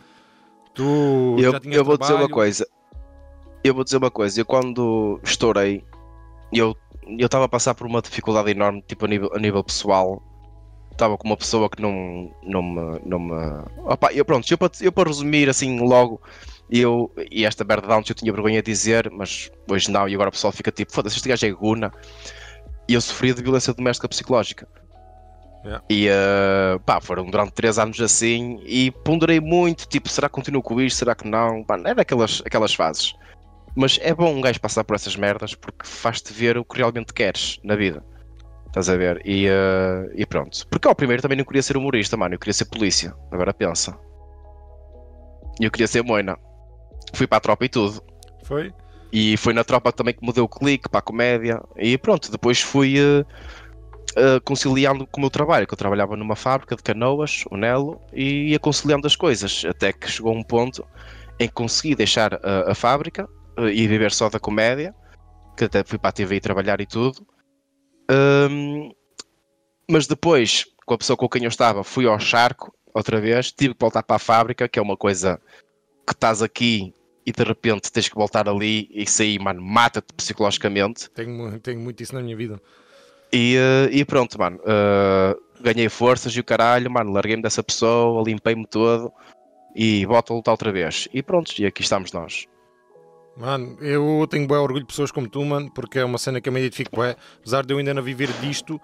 [0.75, 2.35] Tu Eu, já tinhas eu vou dizer uma trabalho?
[2.35, 2.66] coisa.
[3.62, 4.40] Eu vou dizer uma coisa.
[4.40, 5.85] Eu quando estourei,
[6.53, 6.77] eu
[7.18, 10.23] eu estava a passar por uma dificuldade enorme, tipo a nível, a nível pessoal.
[10.92, 13.01] Estava com uma pessoa que não, não me.
[13.05, 13.35] Não me...
[13.79, 16.20] Opa, eu, pronto, eu para, eu para resumir assim logo,
[16.70, 20.14] eu, e esta merda de antes eu tinha vergonha de dizer, mas hoje não, e
[20.14, 21.92] agora o pessoal fica tipo, foda-se, este gajo é guna.
[22.87, 24.68] E eu sofria de violência doméstica psicológica.
[25.64, 25.85] Yeah.
[25.90, 30.62] E eh, pá, foram durante três anos assim e ponderei muito, tipo, será que continuo
[30.62, 31.62] com isto, será que não?
[31.62, 33.14] Pá, era aquelas, aquelas fases.
[33.74, 37.12] Mas é bom um gajo passar por essas merdas porque faz-te ver o que realmente
[37.12, 38.04] queres na vida.
[38.66, 39.20] Estás a ver?
[39.24, 40.66] E, eh, e pronto.
[40.68, 43.14] Porque ao primeiro também não queria ser humorista, mano, eu queria ser polícia.
[43.30, 43.98] Agora pensa.
[45.61, 46.38] E eu queria ser moina.
[47.12, 48.02] Fui para a tropa e tudo.
[48.44, 48.72] Foi?
[49.12, 51.61] E foi na tropa também que me deu o clique para a comédia.
[51.76, 53.24] E pronto, depois fui eh,
[54.16, 58.00] eh, conciliando com o meu trabalho, que eu trabalhava numa fábrica de canoas, o Nelo,
[58.12, 59.64] e ia conciliando as coisas.
[59.68, 60.87] Até que chegou um ponto
[61.40, 63.28] em que consegui deixar a, a fábrica
[63.68, 64.94] e viver só da comédia,
[65.57, 67.27] que até fui para a TV trabalhar e tudo.
[68.11, 68.90] Ahm,
[69.90, 73.75] mas depois, com a pessoa com quem eu estava, fui ao charco outra vez, tive
[73.75, 75.40] que voltar para a fábrica, que é uma coisa
[76.07, 76.92] que estás aqui
[77.27, 81.11] e de repente tens que voltar ali e isso aí, mano, mata-te psicologicamente.
[81.11, 82.61] Tenho, tenho muito isso na minha vida.
[83.33, 88.23] E, eh, e pronto, mano, eh, ganhei forças e o caralho, mano, larguei-me dessa pessoa,
[88.25, 89.12] limpei-me todo
[89.75, 91.09] e volto a lutar outra vez.
[91.12, 92.46] E pronto, e aqui estamos nós.
[93.37, 96.49] Mano, eu tenho bem orgulho de pessoas como tu, mano, porque é uma cena que
[96.49, 98.81] eu me identifico bem, apesar de eu ainda não viver disto,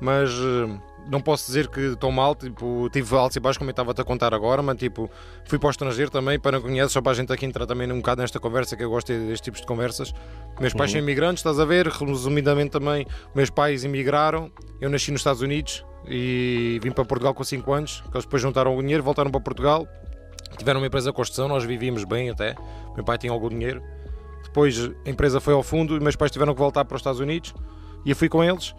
[0.00, 0.78] mas eh,
[1.08, 4.04] não posso dizer que estou mal, tipo, tive altos e baixos como eu estava-te a
[4.04, 5.10] contar agora, mas tipo,
[5.46, 7.90] fui para o estrangeiro também, para não conhecer, só para a gente aqui entrar também
[7.90, 10.12] um bocado nesta conversa, que eu gosto destes tipos de conversas.
[10.60, 15.20] Meus pais são imigrantes, estás a ver, resumidamente também, meus pais imigraram, eu nasci nos
[15.20, 19.02] Estados Unidos e vim para Portugal com 5 anos, que eles depois juntaram o dinheiro,
[19.02, 19.88] voltaram para Portugal,
[20.56, 22.54] tiveram uma empresa de construção, nós vivíamos bem até,
[22.94, 23.82] meu pai tinha algum dinheiro,
[24.54, 27.18] depois a empresa foi ao fundo e meus pais tiveram que voltar para os Estados
[27.18, 27.52] Unidos.
[28.04, 28.72] E eu fui com eles.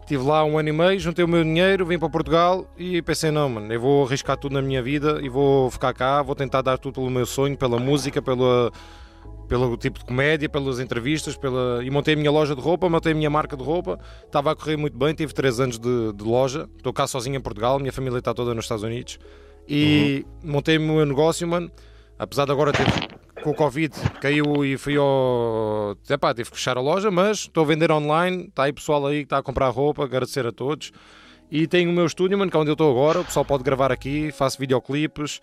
[0.00, 3.30] Estive lá um ano e meio, juntei o meu dinheiro, vim para Portugal e pensei:
[3.30, 6.62] não, mano, eu vou arriscar tudo na minha vida e vou ficar cá, vou tentar
[6.62, 8.72] dar tudo pelo meu sonho, pela música, pela,
[9.46, 11.36] pelo tipo de comédia, pelas entrevistas.
[11.36, 11.84] Pela...
[11.84, 14.56] E montei a minha loja de roupa, montei a minha marca de roupa, estava a
[14.56, 17.92] correr muito bem, tive 3 anos de, de loja, estou cá sozinho em Portugal, minha
[17.92, 19.18] família está toda nos Estados Unidos
[19.72, 21.70] e montei o meu negócio, mano.
[22.18, 22.84] Apesar de agora ter
[23.40, 25.96] com o Covid caiu e fui ao.
[26.08, 28.48] Epá, tive que fechar a loja, mas estou a vender online.
[28.48, 30.90] Está aí pessoal aí que está a comprar roupa, agradecer a todos.
[31.50, 33.20] E tenho o meu estúdio, mano, que é onde eu estou agora.
[33.20, 35.40] O pessoal pode gravar aqui, faço videoclipes,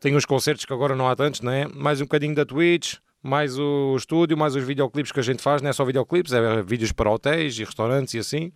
[0.00, 1.66] tenho os concertos que agora não há tantos, né?
[1.74, 5.62] Mais um bocadinho da Twitch, mais o estúdio, mais os videoclipes que a gente faz,
[5.62, 8.52] não é só videoclipes, é vídeos para hotéis e restaurantes e assim.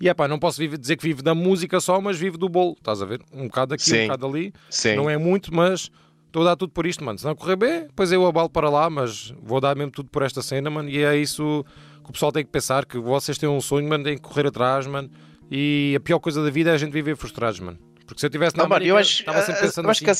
[0.00, 2.48] E é pá, não posso viver- dizer que vivo da música só, mas vivo do
[2.48, 3.20] bolo, estás a ver?
[3.32, 4.02] Um bocado aqui, um Sim.
[4.06, 4.52] bocado ali.
[4.68, 4.96] Sim.
[4.96, 5.90] Não é muito, mas
[6.26, 7.18] estou a dar tudo por isto, mano.
[7.18, 10.22] Se não correr bem, depois eu abalo para lá, mas vou dar mesmo tudo por
[10.22, 10.88] esta cena, mano.
[10.88, 11.64] E é isso
[12.02, 14.46] que o pessoal tem que pensar: que vocês têm um sonho, mano, têm que correr
[14.48, 15.08] atrás, mano.
[15.50, 17.78] E a pior coisa da vida é a gente viver frustrados, mano.
[18.06, 20.12] Porque se eu tivesse na América, eu acho, estava sempre pensando assim, que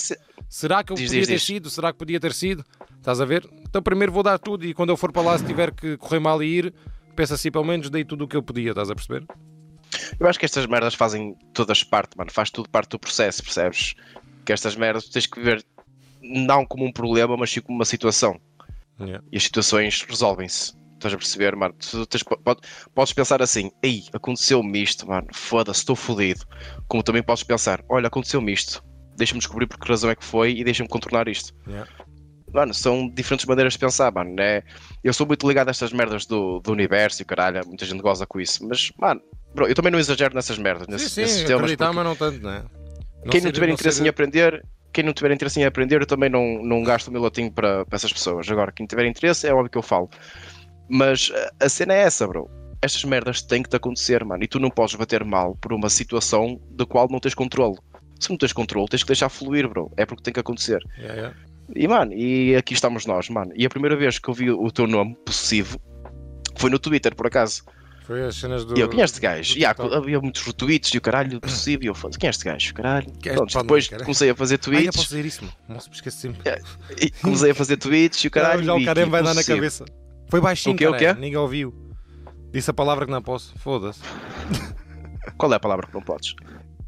[0.49, 1.43] será que eu Diz, podia diz, ter diz.
[1.43, 1.69] sido?
[1.69, 2.65] Será que podia ter sido?
[2.99, 3.47] Estás a ver?
[3.69, 6.19] Então primeiro vou dar tudo e quando eu for para lá, se tiver que correr
[6.19, 6.75] mal e ir,
[7.15, 9.27] pensa assim, pelo menos dei tudo o que eu podia, estás a perceber?
[10.19, 12.31] Eu acho que estas merdas fazem todas parte, mano.
[12.31, 13.95] Faz tudo parte do processo, percebes?
[14.45, 15.65] Que estas merdas tu tens que ver
[16.23, 18.41] não como um problema, mas sim como uma situação.
[19.01, 19.23] Yeah.
[19.33, 20.73] E as situações resolvem-se.
[20.95, 21.75] Estás a perceber, mano?
[21.75, 22.61] Tu tens- pode-
[22.95, 26.47] podes pensar assim, ei, aconteceu-me isto, mano, foda-se, estou fodido.
[26.89, 28.83] Como também podes pensar, olha, aconteceu-me isto,
[29.17, 31.53] deixa-me descobrir por que razão é que foi e deixa-me contornar isto.
[31.67, 31.91] Yeah.
[32.55, 34.63] Mano, são diferentes maneiras de pensar, mano, né?
[35.03, 38.25] Eu sou muito ligado a estas merdas do, do universo e caralho, muita gente goza
[38.27, 39.21] com isso, mas, mano,
[39.55, 41.63] bro, eu também não exagero nessas merdas, nesses, sim, nesses sim, temas.
[41.63, 42.65] acreditar, porque mas não tanto, né?
[43.31, 46.29] quem não tiver interesse ser- em aprender, quem não tiver interesse em aprender, eu também
[46.29, 48.49] não, não gasto o meu latim para, para essas pessoas.
[48.51, 50.09] Agora, quem tiver interesse, é óbvio que eu falo.
[50.89, 52.49] Mas a- a cena é essa, bro.
[52.83, 54.45] Estas merdas têm que te acontecer, mano.
[54.45, 57.77] E tu não podes bater mal por uma situação da qual não tens controle.
[58.21, 59.91] Se não tens controle, tens que deixar fluir, bro.
[59.97, 60.81] É porque tem que acontecer.
[60.99, 61.37] Yeah, yeah.
[61.75, 63.53] E, mano, e aqui estamos nós, mano.
[63.57, 65.81] E a primeira vez que eu vi o teu nome possessivo
[66.57, 67.65] foi no Twitter, por acaso.
[68.07, 68.77] Foi as cenas do.
[68.77, 69.57] E eu, quem é este gajo?
[69.59, 71.85] E há- havia muitos retweets e o caralho possível.
[71.85, 72.75] E eu falei, quem é este gajo?
[72.75, 73.11] Caralho.
[73.13, 74.03] Que é- Pronto, depois cara.
[74.05, 74.95] comecei a fazer tweets.
[74.95, 75.57] posso dizer isso, mano.
[75.69, 76.63] Nossa, me esqueci sempre.
[77.01, 78.63] E comecei a fazer tweets e o caralho.
[78.63, 79.85] já o vi cara que vai dar na cabeça.
[80.29, 81.21] Foi baixinho, O quê, o caralho, quê?
[81.21, 81.75] Ninguém ouviu.
[82.53, 83.55] Disse a palavra que não posso.
[83.59, 84.01] Foda-se.
[85.39, 86.35] Qual é a palavra que não podes?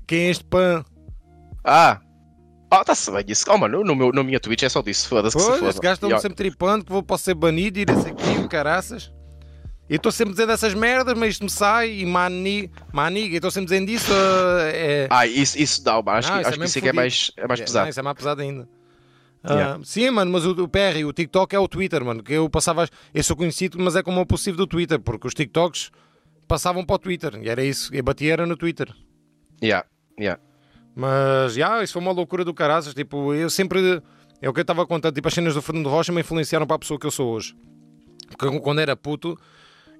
[0.07, 0.85] Quem é este pan?
[1.65, 2.01] Ah!
[2.71, 3.45] Ah, está-se bem isso.
[3.49, 5.09] Oh, mano, no meu, na minha Twitch é só disso.
[5.09, 5.69] Foda-se que se foda.
[5.71, 9.13] esse gajo está-me sempre tripando que vou, posso ser banido e esse aqui, o caraças.
[9.89, 13.35] E estou sempre dizendo essas merdas, mas isto me sai e mani, maniga.
[13.35, 14.13] E estou sempre dizendo isso.
[14.13, 15.07] ah, é...
[15.11, 15.95] Ah, isso, isso dá.
[15.99, 17.61] Acho, Não, que, isso é acho que mesmo isso é que é mais, é mais
[17.61, 17.85] É, pesado.
[17.85, 18.69] não, isso é mais pesado ainda.
[19.45, 19.81] Ah, Yeah.
[19.85, 22.21] Sim, mano, mas o, o PR, o TikTok é o Twitter, mano.
[22.21, 22.89] Que eu passava.
[23.15, 25.93] Eu sou conhecido, mas é como o possível do Twitter, porque os TikToks
[26.49, 27.39] passavam para o Twitter.
[27.41, 27.95] E era isso.
[27.95, 28.93] E batia era no Twitter.
[29.63, 29.87] Yeah,
[30.19, 30.41] yeah.
[30.97, 32.93] Mas, já, isso foi uma loucura do caraças.
[32.93, 34.03] Tipo, eu sempre.
[34.43, 35.15] É o que eu estava contando.
[35.15, 37.55] Tipo, as cenas do Fernando Rocha me influenciaram para a pessoa que eu sou hoje.
[38.37, 39.39] Porque quando era puto,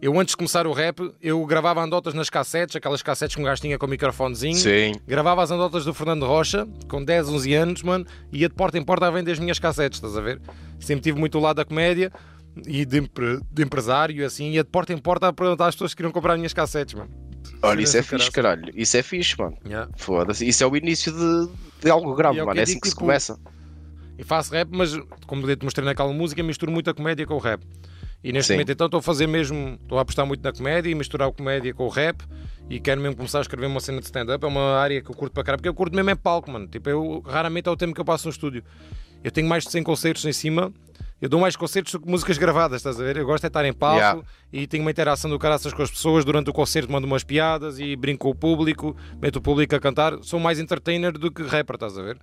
[0.01, 3.45] eu antes de começar o rap, eu gravava andotas nas cassetes, aquelas cassetes que um
[3.45, 4.57] gajo tinha com o microfonezinho.
[4.57, 4.93] Sim.
[5.07, 8.79] Gravava as anedotas do Fernando Rocha, com 10, 11 anos, mano, e ia de porta
[8.79, 10.41] em porta a vender as minhas cassetes, estás a ver?
[10.79, 12.13] Sempre tive muito o lado da comédia
[12.67, 13.01] e de,
[13.51, 16.35] de empresário, assim, ia de porta em porta a perguntar às pessoas que queriam comprar
[16.35, 17.11] as minhas cassetes, mano.
[17.63, 18.71] Olha, isso é fixe, caralho.
[18.75, 19.57] Isso é fixe, mano.
[19.65, 19.91] Yeah.
[19.97, 20.47] Foda-se.
[20.47, 21.51] Isso é o início de,
[21.83, 22.59] de algo grave, é mano.
[22.61, 23.39] É assim que se tipo, começa.
[24.19, 27.39] E faço rap, mas como te mostrei naquela música, misturo muito a comédia com o
[27.39, 27.63] rap.
[28.23, 28.55] E neste Sim.
[28.55, 31.33] momento então estou a fazer mesmo, estou a apostar muito na comédia e misturar a
[31.33, 32.25] comédia com o rap
[32.69, 34.45] e quero mesmo começar a escrever uma cena de stand-up.
[34.45, 36.67] É uma área que eu curto para caralho, porque eu curto mesmo é palco, mano.
[36.67, 38.65] Tipo, eu raramente é o tempo que eu passo no estúdio.
[39.23, 40.73] Eu tenho mais de 100 concertos em cima.
[41.21, 43.17] Eu dou mais concertos do que músicas gravadas, estás a ver?
[43.17, 44.23] Eu gosto de estar em palco Yeah.
[44.53, 46.25] e tenho uma interação do caraças com as pessoas.
[46.25, 49.81] Durante o concerto mando umas piadas e brinco com o público, meto o público a
[49.81, 50.19] cantar.
[50.23, 52.19] Sou mais entertainer do que rapper, estás a ver?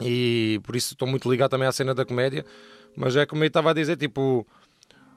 [0.00, 2.44] E por isso estou muito ligado também à cena da comédia.
[2.96, 4.46] Mas é como eu estava a dizer, tipo,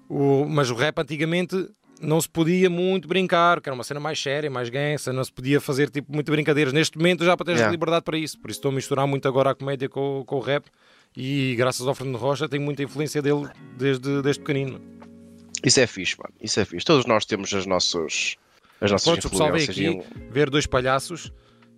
[0.09, 1.69] o, mas o rap antigamente
[2.01, 5.31] não se podia muito brincar, que era uma cena mais séria, mais gansa, não se
[5.31, 6.73] podia fazer tipo muito brincadeiras.
[6.73, 7.71] Neste momento já para teres Yeah.
[7.71, 10.39] liberdade para isso, por isso estou a misturar muito agora a comédia com, com o
[10.39, 10.65] rap
[11.15, 14.81] e graças ao Fernando Rocha tenho muita influência dele desde, desde pequenino.
[15.63, 16.33] Isso é fixe, mano.
[16.41, 16.85] Isso é fixe.
[16.85, 18.35] Todos nós temos as nossas,
[18.81, 20.05] as nossas Pronto, o pessoal veio influências.
[20.05, 21.31] aqui e ver dois palhaços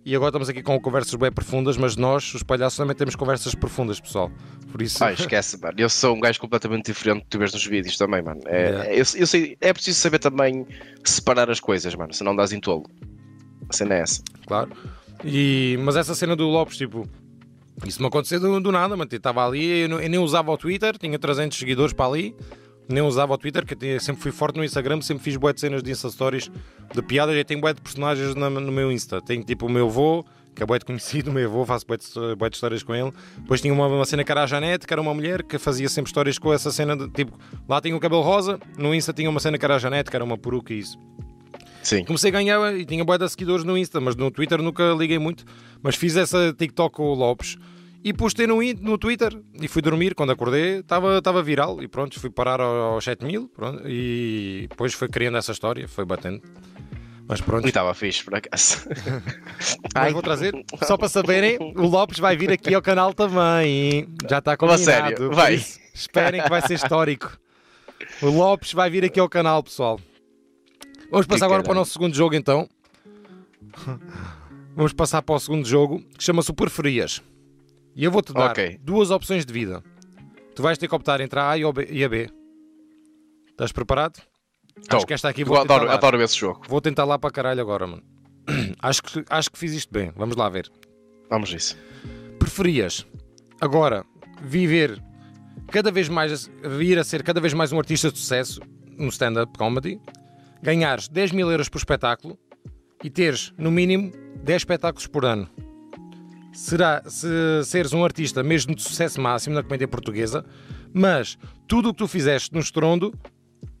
[0.04, 3.54] e agora estamos aqui com conversas bem profundas, mas nós, os palhaços, também temos conversas
[3.54, 4.30] profundas, pessoal.
[4.72, 5.74] Por isso, Ah, esquece, mano.
[5.78, 8.40] Eu sou um gajo completamente diferente do que tu vês nos vídeos também, mano.
[8.46, 8.90] É, Yeah.
[8.92, 10.66] eu, eu sei, é preciso saber também
[11.04, 12.12] separar as coisas, mano.
[12.14, 12.84] Senão dás em tolo.
[13.68, 14.22] A cena é essa.
[14.46, 14.70] claro.
[15.24, 17.04] E, mas essa cena do Lopes, tipo,
[17.84, 19.08] isso me aconteceu do, do nada, mano.
[19.10, 22.34] Eu Estava ali, eu, eu nem usava o Twitter, tinha 300 seguidores para ali,
[22.88, 25.82] nem usava o Twitter, que sempre fui forte no Instagram, sempre fiz bué de cenas
[25.82, 26.50] de Insta Stories
[26.94, 27.34] de piadas.
[27.36, 29.20] Eu tenho bué de personagens na- no meu Insta.
[29.20, 30.24] Tenho tipo o meu avô,
[30.54, 33.12] que é bué de conhecido, o meu avô, faço bué de, de histórias com ele.
[33.38, 35.88] Depois tinha uma, uma cena que era a Janete, que era uma mulher que fazia
[35.88, 39.28] sempre histórias com essa cena de tipo, lá tinha o cabelo rosa, no Insta tinha
[39.30, 40.98] uma cena que era a Janete, que era uma peruca e isso.
[41.82, 42.04] Sim.
[42.04, 45.18] Comecei a ganhar e tinha boia de seguidores no Insta, mas no Twitter nunca liguei
[45.18, 45.44] muito.
[45.82, 47.56] Mas fiz essa TikTok com o Lopes
[48.04, 50.14] e postei no, no Twitter e fui dormir.
[50.14, 54.94] Quando acordei, estava viral e pronto, fui parar ao- aos 7 mil pronto, e depois
[54.94, 56.42] foi criando essa história, foi batendo.
[57.30, 58.88] Mas pronto, E estava fixe, por acaso.
[59.94, 64.08] mas vou trazer, só para saberem, o Lopes vai vir aqui ao canal também.
[64.30, 64.82] Já está combinado.
[64.82, 65.54] sério, vai.
[65.56, 67.38] isso, Esperem que vai ser histórico.
[68.22, 70.00] O Lopes vai vir aqui ao canal, pessoal.
[71.10, 72.66] Vamos passar agora para o nosso segundo jogo, então.
[74.74, 77.22] Vamos passar para o segundo jogo, que chama-se o Preferias.
[77.98, 78.78] E eu vou-te dar Ok.
[78.80, 79.82] duas opções de vida.
[80.54, 81.86] Tu vais ter que optar entre a A e a B.
[81.90, 82.30] e a B.
[83.50, 84.20] Estás preparado?
[84.88, 86.62] Acho que esta aqui Eu vou tentar, adoro, adoro esse jogo.
[86.68, 88.02] vou tentar lá para caralho agora, mano.
[88.80, 90.12] acho que, acho que fiz isto bem.
[90.16, 90.70] Vamos lá ver.
[91.28, 91.76] Vamos isso.
[92.38, 93.04] Preferias
[93.60, 94.04] agora
[94.40, 95.02] viver
[95.72, 98.60] cada vez mais, vir a ser cada vez mais um artista de sucesso
[98.96, 100.00] no stand-up comedy,
[100.62, 102.38] ganhares 10 mil euros por espetáculo
[103.02, 104.12] e teres, no mínimo,
[104.44, 105.48] 10 espetáculos por ano.
[106.58, 107.28] Será se
[107.64, 110.44] seres um artista mesmo de sucesso máximo na comédia portuguesa,
[110.92, 113.14] mas tudo o que tu fizeste no estrondo,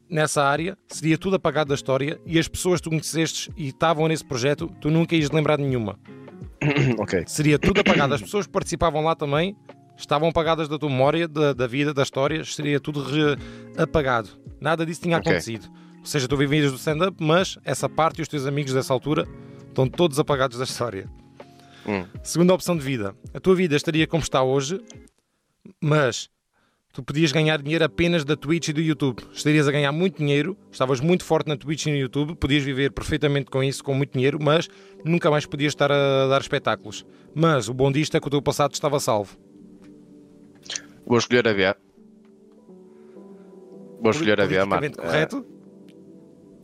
[0.08, 4.06] nessa área, seria tudo apagado da história e as pessoas que tu conhecestes e estavam
[4.06, 5.98] nesse projeto, tu nunca ias lembrar de nenhuma.
[6.98, 7.24] ok.
[7.26, 8.14] Seria tudo apagado.
[8.14, 9.56] As pessoas que participavam lá também
[9.96, 13.04] estavam apagadas da tua memória, da, da vida, da história, seria tudo
[13.76, 14.28] apagado.
[14.60, 15.32] Nada disso tinha Ok.
[15.32, 15.68] acontecido.
[15.98, 19.26] Ou seja, tu vivias do stand-up, mas essa parte e os teus amigos dessa altura
[19.66, 21.10] estão todos apagados da história.
[21.88, 22.04] Hum.
[22.22, 23.16] Segunda opção de vida.
[23.32, 24.78] A tua vida estaria como está hoje,
[25.80, 26.28] mas
[26.92, 29.22] tu podias ganhar dinheiro apenas da Twitch e do YouTube.
[29.32, 32.92] Estarias a ganhar muito dinheiro, estavas muito forte na Twitch e no YouTube, podias viver
[32.92, 34.68] perfeitamente com isso, com muito dinheiro, mas
[35.02, 37.06] nunca mais podias estar a dar espetáculos.
[37.34, 39.38] Mas o bom disto é que o teu passado estava salvo.
[41.06, 41.74] Vou escolher a B.
[44.02, 44.92] Vou escolher a B, mano.
[44.92, 45.46] Correto?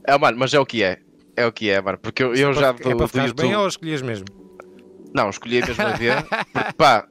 [0.07, 0.99] É, mano, mas é o que é.
[1.35, 1.97] É o que é, mano.
[1.97, 3.47] Porque eu, eu já é do, para do ficares YouTube.
[3.47, 4.27] bem ou escolhias mesmo?
[5.15, 6.09] Não, escolhi mesmo a B.
[6.53, 7.07] Porque, pá,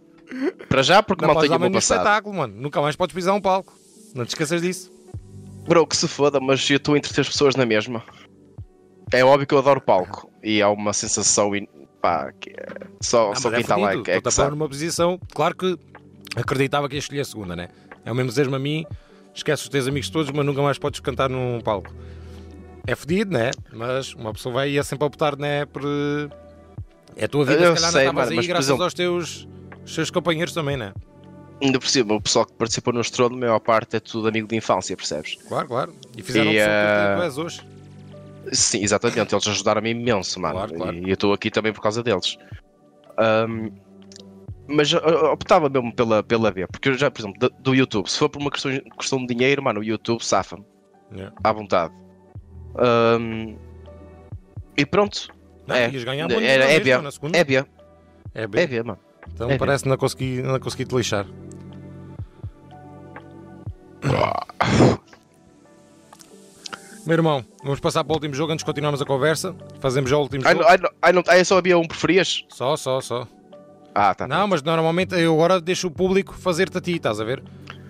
[0.67, 1.99] para já, porque Não mal tenho o meu passado.
[1.99, 2.53] espetáculo, mano.
[2.55, 3.73] Nunca mais podes pisar um palco.
[4.13, 4.91] Não te esqueças disso.
[5.67, 8.03] Bro, que se foda, mas eu estou entre três pessoas na mesma.
[9.11, 10.29] É óbvio que eu adoro palco.
[10.43, 11.55] E há uma sensação.
[11.55, 11.67] in-
[12.01, 14.03] Pá, que é- só, Ah, só mas quem está lá é fodido.
[14.03, 14.49] que é que a sabe.
[14.51, 15.17] numa posição.
[15.33, 15.79] Claro que
[16.35, 17.69] acreditava que ia escolher a segunda, né?
[18.03, 18.85] É o mesmo dizer-me a mim:
[19.33, 21.93] esquece os teus amigos todos, mas nunca mais podes cantar num palco.
[22.85, 23.51] É fedido, né?
[23.71, 25.65] Mas uma pessoa vai ia sempre optar, né?
[25.65, 25.81] Por.
[27.15, 28.93] É a tua vida, Eu se calhar sei, não mano, aí mas, graças exemplo- aos
[28.93, 29.47] teus,
[29.95, 30.93] teus companheiros também, né?
[31.61, 34.47] Ainda por cima, o pessoal que participou no Estrondo, a maior parte é tudo amigo
[34.47, 35.37] de infância, percebes?
[35.47, 35.93] Claro, claro.
[36.17, 37.61] E fizeram E, a pessoa eh, que tu és hoje.
[38.51, 39.33] Sim, exatamente.
[39.33, 40.55] Eles ajudaram-me imenso, mano.
[40.55, 40.97] Claro, claro.
[40.97, 42.37] E eu estou aqui também por causa deles.
[43.17, 43.69] Ahm,
[44.67, 48.17] mas optava mesmo pela, pela B, porque eu já, por exemplo, do, do YouTube, se
[48.17, 50.65] for por uma questão, questão de dinheiro, mano, o YouTube safa-me
[51.15, 51.33] Yeah.
[51.43, 51.93] à vontade.
[52.75, 53.55] Ahm,
[54.75, 55.27] e pronto,
[55.67, 55.89] Não, é.
[55.89, 56.97] ias ganhar bom É- é mesmo, B.
[57.01, 57.37] na segunda.
[57.37, 57.65] é B,
[58.33, 58.61] É B.
[58.61, 58.99] é B, mano.
[59.33, 61.25] Então é parece que não consegui, não consegui te lixar.
[67.05, 69.53] Meu irmão, vamos passar para o último jogo antes de continuarmos a conversa.
[69.81, 70.63] Fazemos já o último jogo.
[71.01, 72.45] ai, não, só havia um preferias?
[72.49, 73.27] Só, só, só.
[73.93, 74.25] Ah, tá.
[74.27, 77.43] Não, mas normalmente eu agora deixo o público fazer-te a ti, estás a ver?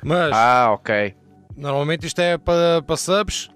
[0.04, 1.14] Mas Ah, ok.
[1.56, 3.50] normalmente isto é para, para subs.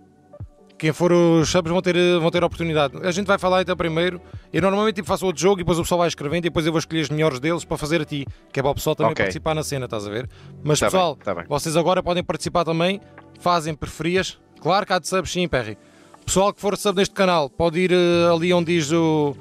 [0.78, 2.98] Quem for os subs vão ter, vão ter oportunidade.
[3.02, 4.22] A gente vai falar então primeiro.
[4.54, 6.72] Eu normalmente tipo, faço outro jogo e depois o pessoal vai escrevendo e depois eu
[6.72, 8.28] vou escolher os melhores deles para fazer a ti.
[8.54, 9.24] Que é para o pessoal também Ok.
[9.26, 10.30] participar na cena, estás a ver?
[10.64, 11.46] Mas Tá bem, pessoal, tá bem.
[11.50, 13.02] vocês agora podem participar também.
[13.40, 14.40] Fazem preferias.
[14.62, 15.78] Claro que há de subs sim, Perry.
[16.26, 19.36] Pessoal que for sub deste canal pode ir eh, ali onde diz o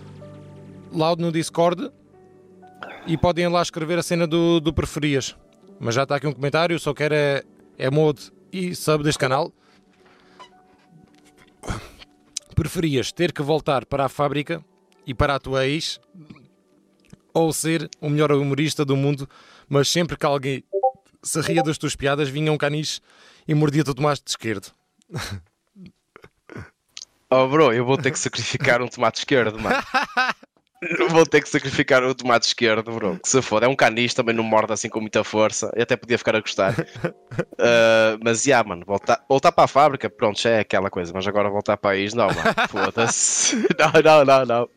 [0.92, 1.90] Loud no Discord
[3.06, 5.36] e podem ir lá escrever a cena do, do preferias.
[5.78, 7.42] Mas já está aqui um comentário, só quero é,
[7.76, 8.20] é mod
[8.52, 9.52] e sub deste canal.
[12.56, 14.64] Preferias ter que voltar para a fábrica
[15.06, 16.00] e para a tua ex
[17.32, 19.28] ou ser o melhor humorista do mundo,
[19.68, 20.64] mas sempre que alguém
[21.22, 23.00] se ria das tuas piadas vinha um caniche
[23.46, 24.72] e mordia-te o tomate de esquerdo.
[27.28, 29.76] Oh, bro, eu vou ter que sacrificar um tomate esquerdo, mano.
[31.10, 33.18] Vou ter que sacrificar o tomate esquerdo, bro.
[33.18, 33.66] Que se foda.
[33.66, 35.70] É um canis, também não morde assim com muita força.
[35.74, 36.72] Eu até podia ficar a gostar.
[36.72, 41.12] Uh, mas, já, mano, voltar, voltar para a fábrica, pronto, já é aquela coisa.
[41.14, 42.40] Mas agora voltar para aí, não, mano.
[42.68, 43.56] Foda-se.
[43.56, 44.68] Não, não, não, não.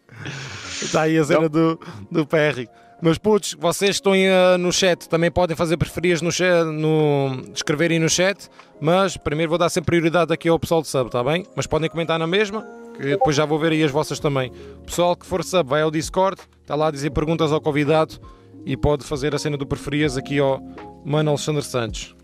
[0.81, 2.69] Está aí a cena do, do PR.
[3.01, 6.65] Mas putos, vocês que estão aí, ah, no chat também podem fazer preferias no chat,
[6.65, 8.49] no, escreverem no chat,
[8.81, 11.45] mas primeiro vou dar sempre prioridade aqui ao pessoal de sub, está bem?
[11.55, 12.67] Mas podem comentar na mesma,
[12.99, 14.51] depois já vou ver aí as vossas também.
[14.85, 18.19] Pessoal que for sub, vai ao Discord, está lá a dizer perguntas ao convidado
[18.65, 20.61] e pode fazer a cena do preferias aqui ao
[21.05, 22.15] Mano Alexandre Santos.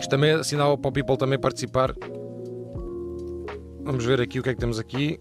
[0.00, 1.94] Isto também é sinal para o people também participar.
[3.82, 5.20] Vamos ver aqui o que é que temos aqui.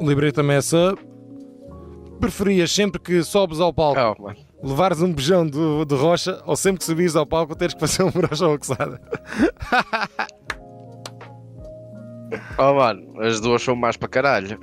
[0.00, 0.94] Librei também essa.
[2.20, 4.47] Preferias sempre que sobes ao palco Oh.
[4.62, 8.02] Levares um beijão de, de rocha ou sempre que subires ao palco teres que fazer
[8.02, 9.00] um brocha ou oxada?
[12.58, 14.60] Oh, mano, as duas são mais para caralho.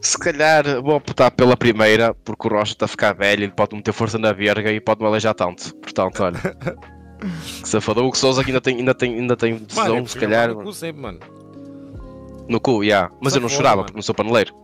[0.00, 3.74] Se calhar vou optar pela primeira, porque o Rocha está a ficar velho e pode
[3.74, 5.74] meter força na verga e pode me alejar tanto.
[5.76, 6.38] Portanto, olha.
[7.60, 8.00] Que se foda.
[8.02, 10.50] O Hugo Souza que ainda tem, ainda tem, ainda tem tesão, se calhar.
[10.50, 11.18] no cu sempre, mano.
[12.48, 13.10] No cu, já.
[13.20, 13.86] Mas Sai eu não chorava mano.
[13.86, 14.54] porque não sou paneleiro.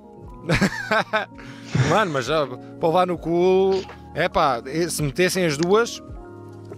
[1.89, 3.83] Mano, mas já, para levar no cu,
[4.15, 6.03] É pá, se metessem as duas,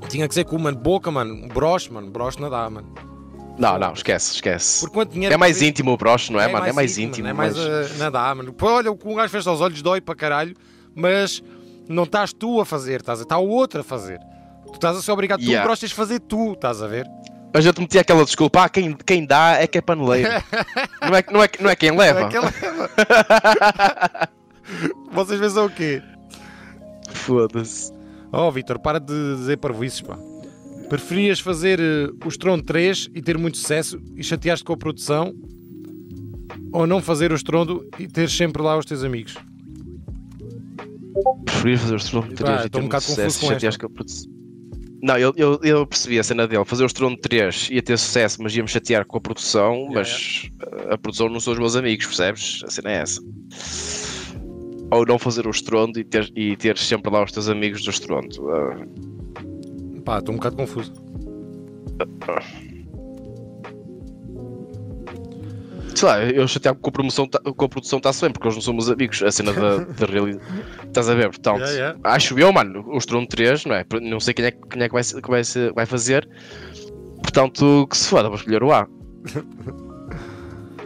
[0.08, 1.48] tinha que ser com uma boca, mano.
[1.48, 2.10] Broche, mano.
[2.10, 2.92] Broche não dá, mano.
[3.58, 4.80] Não, não, esquece, esquece.
[4.86, 6.66] Por quanto dinheiro É mais que- íntimo o broche, não é, mano?
[6.66, 7.28] É mais mano, íntimo.
[7.28, 7.56] É mais.
[7.56, 8.52] mas- uh, não dá, mano.
[8.52, 10.56] Pô, olha, o que um gajo fecha os olhos dói para caralho,
[10.94, 11.42] mas
[11.88, 13.22] não estás tu a fazer, estás a...
[13.22, 14.18] está o outro a fazer.
[14.66, 15.64] Tu estás a ser obrigado, tu Yeah.
[15.64, 17.06] broche tens de fazer tu, estás a ver?
[17.54, 20.28] Mas eu te meti aquela desculpa, ah, quem, quem dá é que é paneleiro.
[21.00, 22.26] não, é, não, é, não é quem leva.
[22.26, 22.52] Aquela-
[25.12, 26.02] Vocês pensam o quê?
[27.10, 27.92] Foda-se.
[28.32, 30.18] Oh, Vitor, para de dizer parvoices, pá.
[30.88, 35.32] Preferias fazer eh, o Stron 3 e ter muito sucesso e chateaste com a produção?
[36.72, 39.36] Ou não fazer o estrondo e ter sempre lá os teus amigos?
[41.44, 43.90] Preferia fazer os Stronto 3 Pá, e ter um muito sucesso e chateares com a
[43.90, 44.33] produção.
[45.04, 46.64] Não, eu, eu, eu percebi a cena dele.
[46.64, 49.86] Fazer o Stronto 3 ia ter sucesso, mas ia-me chatear com a produção.
[49.92, 52.62] mas uh, a produção não são os meus amigos, percebes?
[52.64, 53.20] A cena é essa.
[54.90, 57.90] Ou não fazer o estrondo e ter, e ter sempre lá os teus amigos do
[57.90, 58.48] estrondo.
[58.48, 60.94] Uh, Pá, estou um bocado confuso.
[65.94, 68.56] Sei lá, eu chatear com a, promoção, tá- com a produção está-se bem, porque eles
[68.56, 69.22] não somos amigos.
[69.22, 70.44] A cena da, da realidade.
[70.86, 71.28] Estás a ver?
[71.30, 71.98] Portanto, Yeah, yeah.
[72.04, 73.84] acho eu, mano, o estrondo 3, não é?
[74.02, 75.42] Não sei quem é, quem é que, vai, que vai,
[75.74, 76.28] vai fazer.
[77.22, 78.86] Portanto, que se foda, vou escolher o A.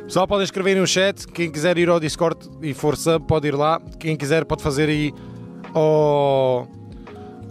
[0.04, 1.26] Pessoal, podem escrever no chat.
[1.28, 3.78] Quem quiser ir ao Discord e for sub, pode ir lá.
[4.00, 5.12] Quem quiser, pode fazer aí
[5.74, 6.66] ao,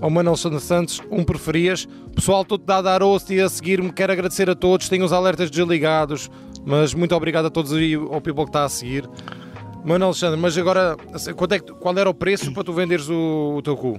[0.01, 1.87] ao Manuel Santos um preferias.
[2.15, 3.93] Pessoal, todo dado a rosto e a seguir-me.
[3.93, 4.89] Quero agradecer a todos.
[4.89, 6.31] Tenho os alertas desligados.
[6.67, 9.09] Mas muito obrigado a todos aí, ao people que está a seguir.
[9.85, 10.97] Mano Alexandre, mas agora,
[11.37, 13.97] quanto é qual era o preço para tu venderes o, o teu cu?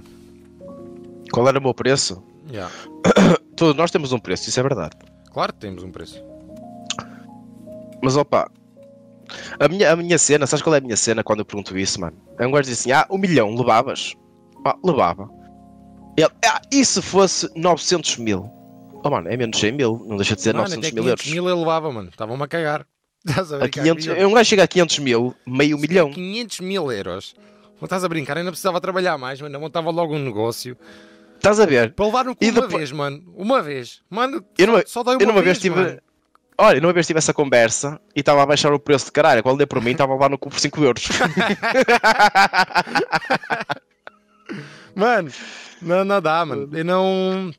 [1.31, 2.23] Qual era o meu preço?
[2.47, 2.71] Yeah.
[3.57, 4.95] Todos nós temos um preço, isso é verdade.
[5.33, 6.23] Claro que temos um preço.
[8.03, 8.47] Mas opa,
[9.59, 11.99] a minha, a minha cena, sabes qual é a minha cena quando eu pergunto isso,
[11.99, 12.17] mano?
[12.37, 14.15] É um gajo diz assim: ah, um milhão, levavas?
[14.63, 15.27] Ah, levava.
[16.15, 18.58] Ele, ah, e se fosse 900 mil?
[19.03, 21.25] Oh, mano, é menos 100 mil, não deixa de ser Mano, 900 até mil 500
[21.25, 21.33] euros.
[21.33, 22.09] mil ele levava, mano.
[22.09, 22.85] Estavam-me a cagar.
[23.25, 24.27] Estás a A brincar 500, comigo?
[24.27, 26.11] um gajo chega a 500 mil, meio milhão.
[26.11, 27.35] 500 mil euros.
[27.79, 29.55] Não estás a brincar, ainda precisava trabalhar mais, mano.
[29.55, 30.75] Eu montava logo um negócio.
[31.37, 31.93] Estás a ver?
[31.93, 33.23] Para levar no cu E uma depois- vez, mano.
[33.35, 34.01] Uma vez.
[34.09, 35.75] Mano, Eu numa, só dói uma eu numa vez, vez tive.
[35.75, 35.97] mano.
[36.57, 39.41] Olha, eu numa vez tive essa conversa e estava a baixar o preço de caralho.
[39.41, 41.07] Quando dei por mim, estava lá no cu por 5 euros.
[44.95, 45.31] Mano,
[45.81, 46.69] não, não dá, mano.
[46.73, 47.53] Eu não.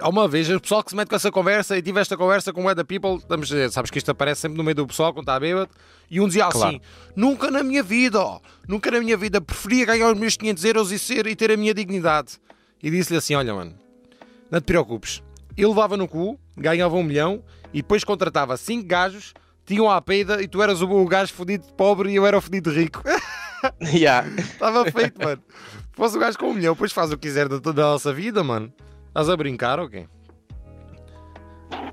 [0.00, 2.52] Há uma vez, o pessoal que se mete com essa conversa e tive esta conversa
[2.52, 5.12] com o Weather People, estamos, eh, sabes que isto aparece sempre no meio do pessoal
[5.12, 5.70] quando está bêbado,
[6.08, 6.80] e um dizia assim: Claro.
[7.16, 10.92] nunca na minha vida, ó, nunca na minha vida preferia ganhar os meus 500 euros
[10.92, 12.38] e, ser, e ter a minha dignidade.
[12.82, 13.74] E disse-lhe assim: olha, mano,
[14.50, 15.22] não te preocupes.
[15.56, 19.34] Eu levava no cu, ganhava um milhão e depois contratava cinco gajos,
[19.66, 22.40] tinham a peida e tu eras o, gajo fodido de pobre e eu era o
[22.40, 23.02] fodido de rico.
[23.92, 24.28] yeah.
[24.38, 25.42] Estava feito, mano.
[25.92, 28.44] Fosse o gajo com um milhão, depois faz o que quiser da, da nossa vida,
[28.44, 28.72] mano.
[29.08, 30.06] Estás a brincar ou quê?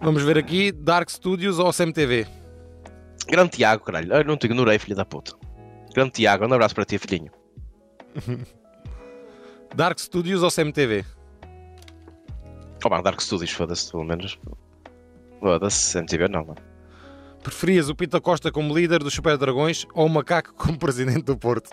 [0.02, 2.28] Vamos ver aqui, Dark Studios ou CMTV?
[3.28, 4.14] Grande Tiago, caralho.
[4.14, 5.34] Eu não te ignorei, filho da puta.
[5.94, 7.32] Grande Tiago, um abraço para ti, filhinho.
[9.76, 11.04] Dark Studios ou CMTV?
[12.86, 14.38] Oh, mano, Dark Studios, foda-se, pelo menos.
[15.40, 16.62] Foda-se, MTV não, mano.
[17.42, 21.38] Preferias o Pita Costa como líder dos Super Dragões ou o Macaco como presidente do
[21.38, 21.70] Porto?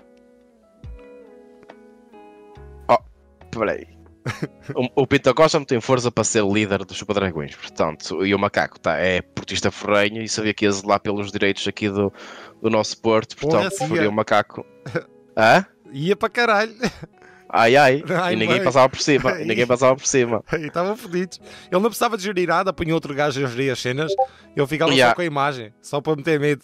[3.52, 3.86] Peraí.
[4.74, 8.34] O, o Pinto Costa não tem força para ser líder dos Super Dragões, portanto, e
[8.34, 12.12] o Macaco tá, é portista ferrenho e sabia que ia zelar pelos direitos aqui do,
[12.60, 14.08] do nosso Porto, portanto, preferia é.
[14.08, 14.64] o Macaco.
[15.36, 15.66] Hã?
[15.92, 16.74] Ia para caralho.
[17.48, 18.64] Ai ai, Ai, e ninguém mãe.
[18.64, 20.42] passava por cima, e ninguém passava por cima.
[20.52, 21.40] E estavam fodidos.
[21.70, 24.12] Ele não precisava de gerir nada, punha outro gajo a gerir as cenas.
[24.56, 25.10] Ele ficava Yeah.
[25.10, 26.62] só com a imagem, só para meter medo.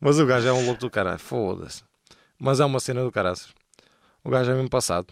[0.00, 1.82] Mas o gajo é um louco do caralho, foda-se.
[2.38, 3.36] Mas é uma cena do caralho.
[4.24, 5.08] O gajo é mesmo passado.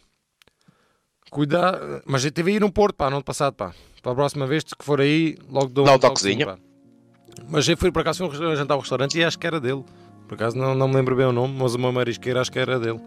[1.30, 3.72] Cuidar, mas eu tive aí no Porto, pá, ano passado, pá.
[4.02, 6.58] Para a próxima vez que for aí, logo dou Dá um um toquezinho, pá.
[7.48, 9.84] Mas eu fui por acaso fui um jantar ao restaurante e acho que era dele.
[10.26, 12.78] Por acaso não, não me lembro bem o nome, mas uma marisqueira acho que era
[12.78, 13.00] dele.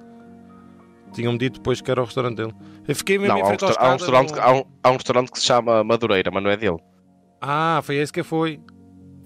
[1.13, 2.53] Tinham-me dito depois que era o restaurante dele.
[2.87, 4.63] Eu fiquei mesmo Não, em há um, frente ao resta- há um restaurante, há, um,
[4.83, 6.77] há um restaurante que se chama Madureira, mas não é dele.
[7.41, 8.59] Ah, foi esse que foi.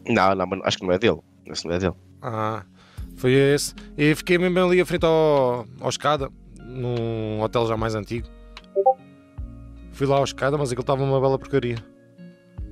[0.08, 1.20] Não, não, mas acho que não é dele.
[1.46, 1.94] Esse não é dele.
[2.22, 2.64] Ah,
[3.16, 3.74] foi esse.
[3.98, 6.30] E fiquei mesmo ali à frente ao, ao escada,
[6.60, 8.28] num hotel já mais antigo.
[9.98, 11.84] Fui lá ao escada, mas aquilo estava uma bela porcaria.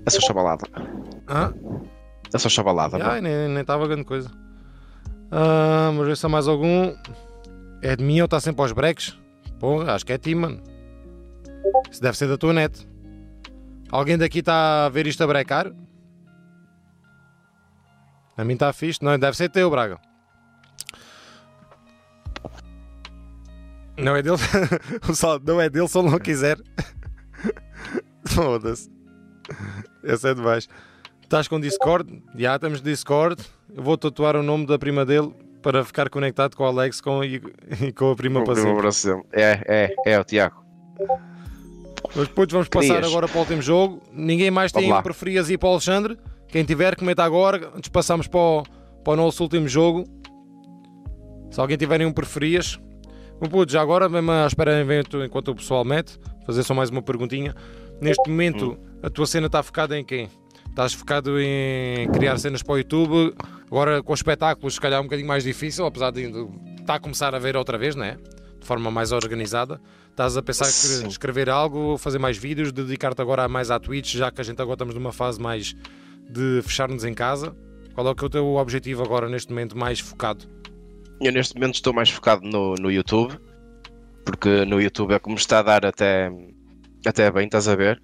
[0.05, 0.63] É só chabalada.
[1.26, 1.51] Ah,
[2.32, 4.30] É só chabalada, nem estava grande coisa.
[5.32, 6.95] Ah, mas ver se há mais algum.
[7.82, 9.17] É de mim ou está sempre aos breques?
[9.59, 10.61] Porra, acho que é ti, mano.
[11.89, 12.88] Isso deve ser da tua net.
[13.89, 15.71] Alguém daqui está a ver isto a brecar?
[18.38, 19.99] A mim está fixe, não, deve ser teu, Braga.
[23.97, 24.38] Não é dele.
[25.09, 26.59] o sal não é dele se ele não quiser.
[28.36, 28.92] Foda-se.
[30.04, 30.68] Esse é demais.
[31.22, 32.22] Estás com Discord?
[32.36, 33.42] Já estamos no Discord.
[33.74, 37.24] Eu vou tatuar o nome da prima dele para ficar conectado com o Alex com,
[37.24, 37.42] e,
[37.82, 39.26] e com a prima para sempre.
[39.32, 40.64] É, é, é o Tiago.
[42.14, 43.08] Mas depois vamos passar Querias?
[43.10, 44.02] agora para o último jogo.
[44.12, 46.18] Ninguém mais tem preferias ir para o Alexandre.
[46.50, 47.72] Quem tiver, comenta agora.
[47.76, 48.64] Antes passamos para o,
[49.04, 50.04] para o nosso último jogo.
[51.52, 52.78] Se alguém tiverem um preferias.
[53.40, 54.86] Bom, puto, já agora, mesmo à espera
[55.26, 57.56] enquanto o pessoal mete, fazer só mais uma perguntinha.
[58.02, 60.30] Neste momento, a tua cena está focada em quem?
[60.70, 63.34] Estás focado em criar cenas para o YouTube.
[63.68, 66.30] Agora, com os espetáculos, se calhar é um bocadinho mais difícil, apesar de
[66.80, 68.18] está a começar a ver outra vez, não é?
[68.60, 69.82] De forma mais organizada.
[70.10, 74.32] Estás a pensar que escrever algo, fazer mais vídeos, dedicar-te agora mais à Twitch, já
[74.32, 75.76] que a gente agora estamos numa fase mais
[76.30, 77.56] de fechar-nos em casa.
[77.93, 80.46] Qual é que é o teu objetivo agora, neste momento, mais focado?
[81.22, 83.39] Eu neste momento estou mais focado no, no YouTube,
[84.26, 86.30] porque no YouTube é como está a dar até,
[87.08, 88.01] até bem, estás a ver?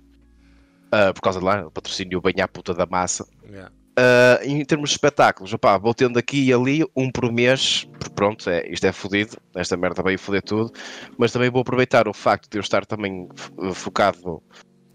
[0.93, 3.25] Ah, por causa de lá, o patrocínio bem à puta da massa.
[3.45, 3.71] Yeah.
[3.97, 8.13] Ah, em termos de espetáculos, opá, vou tendo aqui e ali um por mês, porque
[8.15, 10.71] pronto, é, isto é fodido, esta merda veio foder tudo,
[11.17, 14.41] mas também vou aproveitar o facto de eu estar também f- focado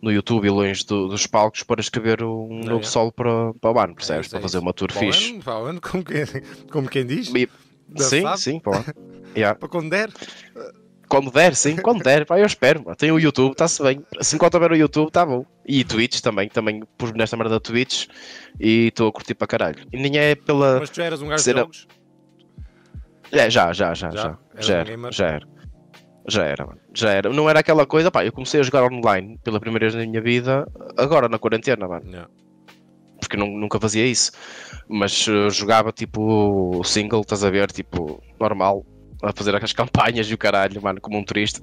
[0.03, 2.89] no YouTube e longe do- dos palcos para escrever um novo é.
[2.89, 4.27] solo para, para o ano, percebes?
[4.27, 5.31] isso, para é fazer uma tour Para fixe.
[5.33, 6.25] ano, para o ano, como quem,
[6.71, 7.29] como quem diz?
[7.35, 7.49] E-
[7.99, 8.39] sim, sabe?
[8.39, 8.87] sim, para o ano.
[9.37, 9.59] Yeah.
[9.59, 10.11] Para quando der?
[11.09, 12.83] Quando der, sim, quando der, pá, eu espero.
[12.85, 12.97] mano.
[12.97, 14.05] Tem o YouTube, está-se bem.
[14.19, 15.45] Assim, enquanto houver o YouTube, está bom.
[15.65, 18.07] E Twitch também, também pus nesta merda da Twitch
[18.59, 19.87] e estou a curtir para caralho.
[19.93, 20.81] E nem é pela.
[20.81, 21.87] Mas tu eras um gajo de Será- jogos?
[23.33, 24.39] É, já, já, já, Já?
[24.59, 24.75] já.
[24.79, 25.47] Era, já era.
[26.29, 26.81] Já era, mano.
[26.95, 27.31] Já era.
[27.33, 30.21] Não era aquela coisa, pá, eu comecei a jogar online pela primeira vez na minha
[30.21, 32.05] vida, agora na quarentena, mano.
[32.09, 32.29] Yeah.
[33.21, 34.33] Porque nu- nunca fazia isso.
[34.89, 38.85] Mas eh, jogava tipo single, estás a ver, tipo, normal,
[39.23, 41.61] a fazer aquelas campanhas e o caralho, mano, como um turista.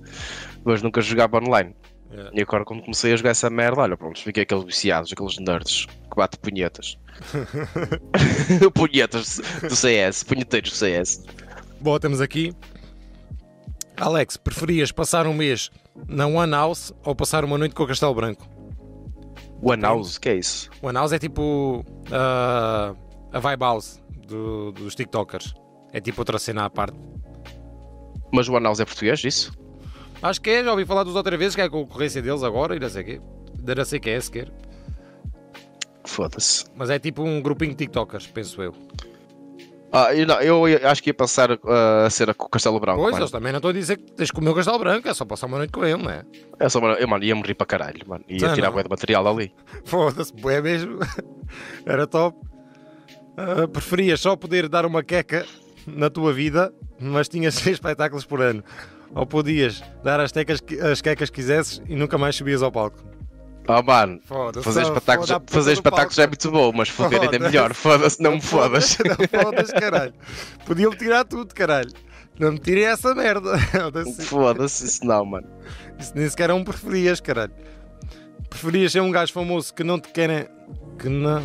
[0.64, 1.76] Mas nunca jogava online.
[2.12, 2.32] Yeah.
[2.34, 5.86] E agora quando comecei a jogar essa merda, olha, pronto, fiquei aqueles viciados, aqueles nerds
[5.88, 6.98] que bate punhetas.
[8.74, 11.24] punhetas do CS, punheteiros do CS.
[11.82, 12.54] Bom, temos aqui.
[13.98, 15.70] Alex, preferias passar um mês
[16.08, 18.48] na One House ou passar uma noite com o Castelo Branco?
[19.62, 20.70] One House, que é isso?
[20.82, 22.94] One House é tipo ah,
[23.32, 25.54] a Vibe House do- dos TikTokers.
[25.92, 26.98] É tipo outra cena à parte.
[28.34, 29.54] Mas o House é português, isso?
[30.22, 32.76] Acho que é, já ouvi falar dos outra vez, que é a concorrência deles agora
[32.76, 33.22] e não sei o quê.
[33.76, 34.52] Não sei que é sequer.
[36.04, 36.66] Foda-se.
[36.76, 38.74] Mas é tipo um grupinho de TikTokers, penso eu.
[39.92, 42.98] Ah, eu, não, eu acho que ia passar ah, a cena com o Castelo Branco.
[43.00, 43.22] Pois, mano.
[43.24, 45.24] eles também não estou a dizer que tens que comer o Castelo Branco, é só
[45.24, 46.24] passar uma noite com ele, não é?
[46.60, 48.26] É só, mano, eu, mano, ia morrer para caralho, mano.
[48.28, 48.74] Ia Tá, tirar não.
[48.74, 49.54] bué de material ali.
[49.86, 50.98] Foda-se, é mesmo.
[51.86, 52.36] Era top.
[53.38, 55.46] Ah, preferias só poder dar uma queca
[55.88, 58.64] na tua vida, mas tinhas seis espetáculos por ano.
[59.16, 60.60] Ou podias dar as, tecas,
[60.92, 62.98] as quecas que quisesses e nunca mais subias ao palco.
[63.68, 64.20] Ah, mano.
[64.62, 67.74] Fazer espetáculos, fazer espetáculos é muito bom, mas foder ainda é melhor.
[67.74, 68.98] Foda-se, não me fodas.
[68.98, 70.14] Não fodas, caralho.
[70.66, 71.92] Podiam-me tirar tudo, caralho.
[72.40, 73.58] Não me tirem essa merda.
[73.72, 74.22] Foda-se.
[74.26, 75.48] Foda-se, isso não, mano.
[76.00, 77.54] Isso nem sequer é um preferias, caralho.
[78.50, 80.48] Preferias ser um gajo famoso que não te querem.
[81.00, 81.44] Que não.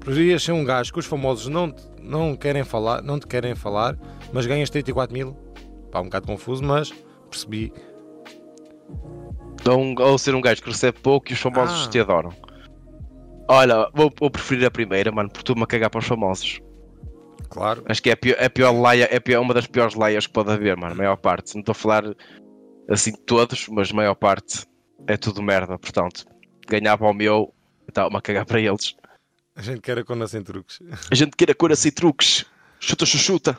[0.00, 3.54] Preferias ser um gajo que os famosos não, te- não querem falar, não te querem
[3.54, 3.96] falar,
[4.32, 5.36] mas ganhas 34 mil.
[5.90, 6.92] Pá, um bocado confuso, mas
[7.30, 7.72] percebi.
[9.68, 11.90] Um- ou ser um gajo que recebe pouco e os famosos Ah.
[11.90, 12.30] te adoram.
[13.48, 16.60] Olha, vou, vou preferir a primeira, mano, porque tu-me a cagar para os famosos.
[17.48, 17.82] Claro.
[17.88, 20.26] Acho que é a pior, é a pior laia, é pior- uma das piores laias
[20.26, 21.54] que pode haver, mano, a maior parte.
[21.54, 22.04] Não estou a falar
[22.88, 24.66] assim de todos, mas a maior parte
[25.06, 26.24] é tudo merda, portanto.
[26.68, 27.52] Ganhava ao meu,
[27.88, 28.96] estava-me a cagar para eles.
[29.56, 30.78] A gente quer a cona sem truques.
[31.10, 32.44] A gente queira cura sem truques.
[32.78, 33.58] Chuta, chuchuta.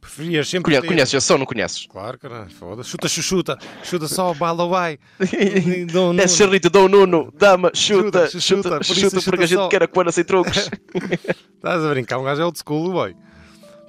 [0.00, 0.70] Preferias sempre.
[0.72, 1.86] Conhe- ter- Conheces esse som, não conheces?
[1.86, 3.56] Claro, caralho, foda Chuta, chuchuta.
[3.84, 4.98] Chuta só, bala, não.
[6.22, 9.82] É Serrito, Dom Nuno, dama, chuta, Chuta, chuta, chuta, por chuta porque a gente quer
[9.84, 10.68] a cura sem truques.
[11.54, 13.16] Estás a brincar, um gajo é old school, boy.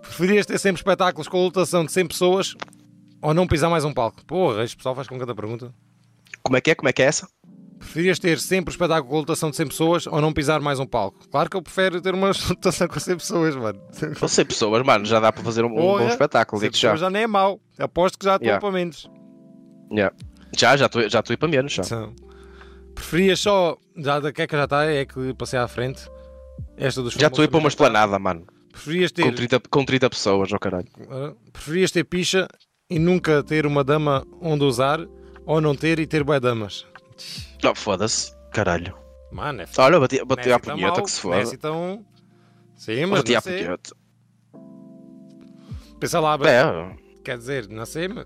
[0.04, 2.56] Preferias ter sempre espetáculos com lotação de 100 pessoas
[3.22, 4.24] ou não pisar mais um palco?
[4.26, 5.74] Porra, este pessoal faz com cada pergunta.
[6.44, 6.76] Como é que é?
[6.76, 7.28] Como é que é essa?
[7.84, 11.28] Preferias ter sempre espetáculo com lotação de 100 pessoas ou não pisar mais um palco?
[11.30, 13.80] Claro que eu prefiro ter uma lotação com 100 pessoas, mano.
[14.22, 16.96] Ou 100 pessoas, mano, já dá para fazer um, um bom espetáculo, 100 digo já.
[16.96, 17.60] já nem é mau.
[17.78, 18.62] Aposto que já estou Yeah.
[18.62, 19.10] para menos.
[19.92, 20.16] Yeah.
[20.58, 21.84] Já, já estou já para menos, já.
[21.84, 22.14] Então,
[22.96, 23.78] preferias só.
[23.98, 26.08] Já da queca já está, é que passei à frente.
[26.78, 28.46] Esta dos Já estou para uma esplanada, mano.
[28.72, 30.88] Preferias ter, Com 30, com 30 pessoas, ó caralho.
[31.12, 32.48] ah, preferias ter picha
[32.90, 35.00] e nunca ter uma dama onde usar
[35.46, 36.86] ou não ter e ter bué damas?
[37.64, 38.34] Não, foda-se.
[38.52, 38.96] Caralho.
[39.32, 39.80] Mano, é f...
[39.82, 41.38] Olha, bati, bati à tá punheta mau, que se foda.
[41.38, 42.06] Messi tão...
[42.76, 43.64] Sim, mas Bati sei.
[43.64, 43.96] punheta.
[46.00, 48.26] Pensa lá, É, quer dizer, não sei, mas.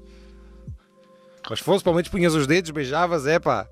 [1.50, 3.68] Mas se fosse, pelo menos punhas os dedos, beijavas, é pá.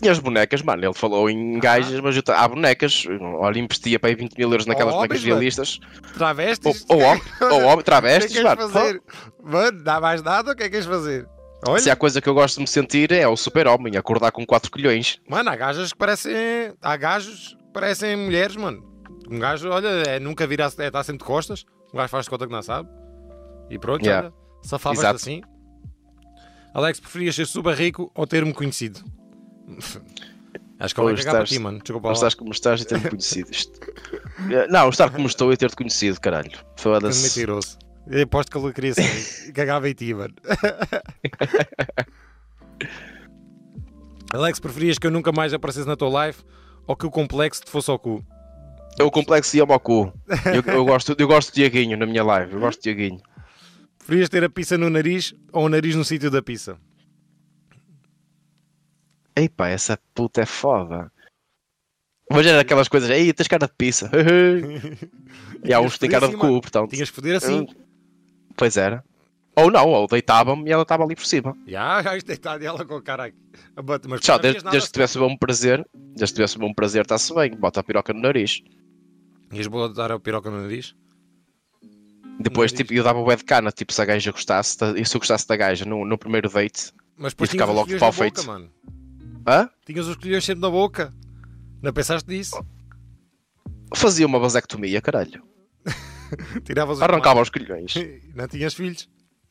[0.00, 0.84] Tinha as bonecas, mano.
[0.84, 3.04] Ele falou em gajas, mas eu há bonecas.
[3.20, 5.34] Olha, investia para aí 20 mil euros naquelas Homens, bonecas mano.
[5.34, 5.80] realistas.
[5.82, 6.86] Ou, Travestis?
[6.88, 8.68] ou homem, ou homem, O que é travestis, que mano.
[8.68, 9.02] fazer?
[9.42, 11.28] Mano, dá mais nada, o que é que queres fazer?
[11.66, 14.44] Olha, Se há coisa que eu gosto de me sentir é o super-homem, acordar com
[14.46, 15.20] 4 colhões.
[15.28, 16.32] mano, há gajas que parecem.
[16.80, 18.82] Há gajos que parecem mulheres, mano.
[19.30, 21.64] Um gajo, olha, é, nunca vira, é, está sempre de costas.
[21.92, 22.88] Um gajo faz de conta que não sabe.
[23.68, 24.28] E pronto, Yeah.
[24.28, 25.42] olha, safavas assim.
[26.74, 29.00] Alex, preferias ser super rico ou ter-me conhecido?
[30.80, 31.78] Acho que ele vai Ou cagar para ti, mano.
[31.78, 32.14] Desculpa lá.
[32.14, 33.50] estás como estás e ter-me conhecido.
[34.50, 36.50] Eh, Não, estar como estou e ter-te conhecido, caralho.
[36.76, 37.22] Foda-se.
[37.22, 37.76] mentiroso.
[38.06, 39.52] Eu aposto que ele queria ser.
[39.52, 40.34] Cagava em ti, mano.
[44.32, 46.38] Alex, preferias que eu nunca mais aparecesse na tua live
[46.86, 48.24] ou que o complexo te fosse ao cu?
[48.98, 50.12] É o complexo de ao cu.
[50.46, 52.52] Eu, eu gosto, eu gosto de Diaguinho na minha live.
[52.52, 53.20] Eu gosto de Diaguinho.
[53.98, 56.78] Preferias ter a pizza no nariz ou o nariz no sítio da pizza?
[59.36, 61.10] Ei pá, essa puta é foda.
[62.30, 64.10] Imagina aquelas coisas, ei, tens cara de pizza.
[65.64, 66.90] e há uns que têm cara de cu, portanto.
[66.90, 67.66] Tinhas que foder assim.
[68.60, 69.02] Pois era.
[69.56, 71.56] Ou não, ou deitava-me e ela estava ali por cima.
[71.66, 73.38] Já, já deitado ela com a cara aqui.
[74.06, 77.56] Mas Tchau, desde, desde que tivesse bom prazer, desde que tivesse bom prazer, está-se bem.
[77.56, 78.60] Bota a piroca no nariz.
[79.50, 80.94] Ias botar a piroca no nariz?
[82.38, 85.20] Depois, tipo, eu dava o de cana, tipo, se a gaja gostasse, e se eu
[85.20, 88.44] gostasse da gaja no, no primeiro date, Mas depois E ficava logo de pau feito.
[88.44, 88.70] mano.
[89.46, 89.70] hã?
[89.86, 91.14] Tinhas os colhões sempre na boca.
[91.80, 92.62] Não pensaste nisso?
[93.94, 95.49] fazia uma vasectomia, caralho.
[96.64, 97.94] Tiravas os Arrancava os colhões.
[98.34, 99.08] Não tinhas filhos?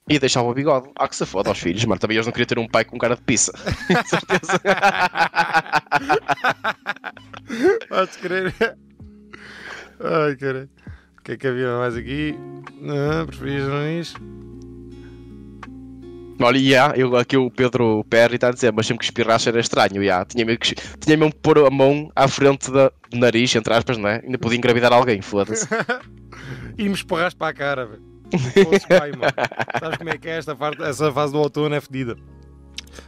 [0.09, 0.89] e deixava o bigode.
[0.97, 1.99] Ah, que se foda aos filhos, mano.
[1.99, 3.53] Também eles não queriam ter um pai com cara de pizza.
[4.05, 4.59] Certeza.
[7.87, 8.53] Podes crer.
[9.99, 10.69] Ai, caralho.
[11.19, 12.35] O que é que havia mais aqui?
[12.87, 14.15] Ah, preferias no nariz?
[16.41, 19.59] Olha, há, eu, aqui o Pedro Perry está a dizer, mas sempre que espirrasse era
[19.59, 20.03] estranho.
[20.03, 20.23] já.
[20.25, 23.73] Tinha, mesmo que, tinha mesmo que pôr a mão à frente da, do nariz, entre
[23.73, 24.21] aspas, não é?
[24.23, 25.67] Ainda podia engravidar alguém, foda-se.
[26.77, 28.03] E me esparraste para a cara, velho.
[29.79, 30.81] Sabes como é que é esta parte?
[30.83, 32.15] Essa fase do outono é fedida.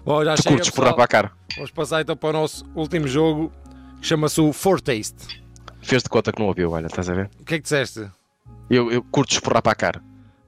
[0.06, 0.96] Bom, já Tu chega, curtes porrar pessoal.
[0.96, 1.32] para a cara.
[1.56, 3.52] Vamos passar então para o nosso último jogo,
[4.00, 5.42] que chama-se o Fortaste.
[5.82, 7.30] Fez de conta que não ouviu, olha, estás a ver?
[7.40, 8.08] O que é que disseste?
[8.70, 10.04] Eu, eu curto esporrar para a cara.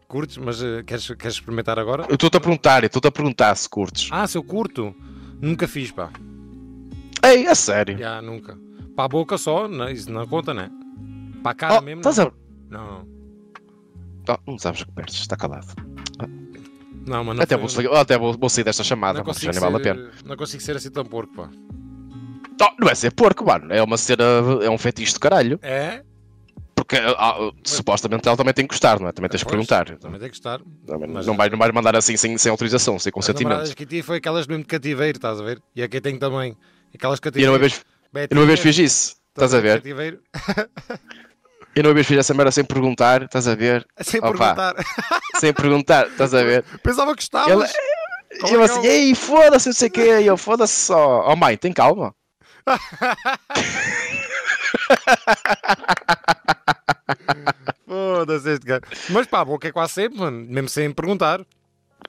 [0.07, 2.05] Curtes, mas eh, queres, queres experimentar agora?
[2.07, 4.09] Eu estou-te a perguntar, eu estou-te a perguntar se curtes.
[4.11, 4.95] Ah, se eu curto?
[5.41, 6.09] Nunca fiz, pá.
[7.23, 7.97] Ei, a sério.
[7.97, 8.57] Já, nunca.
[8.95, 10.69] Para a boca só, não, isso não conta, né?
[11.41, 12.31] Para a cara Oh, mesmo, estás a...
[12.73, 13.07] Não,
[14.29, 15.67] Oh, não sabes o que perdes, está calado.
[17.05, 19.75] não, mas não até foi- vou, até vou, vou sair desta chamada, já nem vale
[19.75, 20.11] a ser, pena.
[20.25, 21.49] não consigo ser assim tão porco, pá.
[22.61, 23.73] Oh, não é ser porco, mano.
[23.73, 24.23] É uma cena,
[24.63, 25.59] é um fetiche de caralho.
[25.61, 26.01] É?
[26.73, 29.11] Porque ah, supostamente ela também tem que gostar, não é?
[29.11, 29.97] Também tens Pois, perguntar.
[29.97, 30.61] Também tem que estar.
[30.87, 33.49] Também Mas- não, vais, não vais mandar assim sem, sem autorização, sem As consentimento.
[33.49, 35.61] namoradas que tive foi aquelas mesmo de cativeiro, estás a ver?
[35.75, 36.55] E aqui tem também.
[36.95, 37.51] Aquelas E eu cativeiros.
[37.53, 37.85] uma vez,
[38.31, 39.83] eu uma vez fiz isso, estás a ver?
[41.75, 43.85] Eu uma vez fiz essa merda sem perguntar, estás a ver?
[44.01, 44.29] Sem Opa.
[44.31, 44.75] perguntar.
[45.39, 46.63] Sem perguntar, estás a ver?
[46.83, 47.73] Pensava que estavas.
[47.73, 50.19] Ele- E eu é assim, que é ei, foda-se, não sei o quê.
[50.21, 51.27] E eu, foda-se só.
[51.27, 52.13] Oh mãe, tem calma.
[57.87, 58.81] Foda-se este cara.
[59.09, 60.45] Mas pá, a boca é quase sempre, mano.
[60.47, 61.41] Mesmo sem perguntar.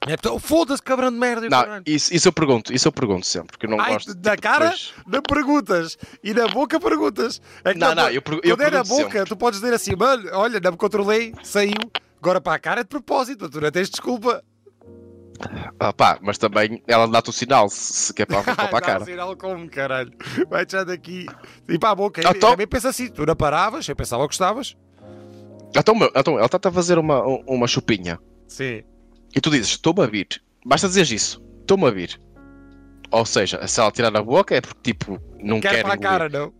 [0.07, 1.47] É oh, foda-se, cabrão de merda.
[1.47, 4.15] o Não, isso, isso eu pergunto, isso eu pergunto sempre, porque eu não Ai, gosto.
[4.15, 5.99] da tipo, cara, depois- não perguntas.
[6.23, 7.41] E na boca perguntas.
[7.65, 9.29] É que Não, não, bo- eu per- eu Quando é na pergunto boca, sempre.
[9.29, 11.73] tu podes dizer assim, mano, olha, não me controlei, saiu.
[12.21, 14.43] Agora para a cara é de propósito, tu não tens desculpa.
[15.81, 18.71] Ah, pá, mas também ela dá-te o sinal se, se quer para, para, para a
[18.71, 19.03] Dá cara.
[19.03, 20.13] um sinal como, caralho.
[20.49, 21.27] Vai deixar daqui.
[21.69, 22.21] E para a boca.
[22.25, 24.77] Ah, então- também pensa assim, tu não paravas, eu pensava que gostavas.
[25.77, 28.85] Então, então ela está a fazer uma, uma chupinha Sim.
[29.35, 30.27] E tu dizes, estou-me a vir.
[30.65, 32.21] Basta dizer isso, estou-me a vir.
[33.11, 35.99] Ou seja, se ela tirar a boca é porque tipo, não Quer quer para a
[35.99, 36.53] cara, não?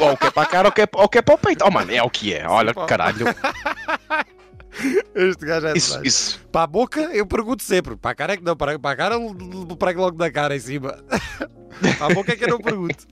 [0.00, 1.64] Ou quer para a cara ou quer, ou quer para o peito.
[1.66, 2.46] Oh mano, é o que é.
[2.48, 3.26] Olha, caralho.
[5.14, 6.06] Este gajo é Isso, demais.
[6.06, 6.40] isso.
[6.50, 7.96] Para a boca, eu pergunto sempre.
[7.96, 8.56] Para a cara é que não.
[8.56, 10.98] Para, para a cara, eu prego logo da cara em cima.
[11.98, 13.06] para a boca é que eu não pergunto.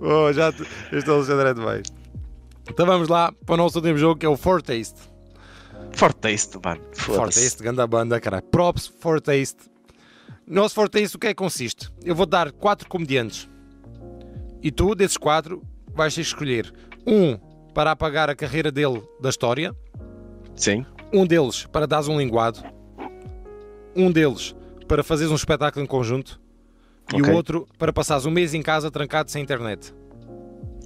[0.00, 0.66] Oh, já te...
[0.92, 1.82] Este Alexandre é demais.
[2.68, 5.11] Então vamos lá para o nosso último jogo que é o Fortaste.
[5.94, 6.80] Fortaste, mano.
[6.92, 8.44] Fortaste, grande banda, caralho.
[8.44, 9.70] Props, Fortaste.
[10.46, 11.90] Nosso Fortaste, o que é que consiste?
[12.04, 13.48] Eu vou dar quatro comediantes.
[14.62, 15.62] E tu, desses quatro,
[15.94, 16.72] vais ter que escolher
[17.06, 17.36] um
[17.74, 19.74] para apagar a carreira dele da história,
[20.54, 20.84] Sim.
[21.12, 22.62] um deles para dares um linguado,
[23.96, 24.54] um deles
[24.86, 26.40] para fazeres um espetáculo em conjunto
[27.14, 27.32] e Ok.
[27.32, 29.92] o outro para passares um mês em casa trancado sem internet.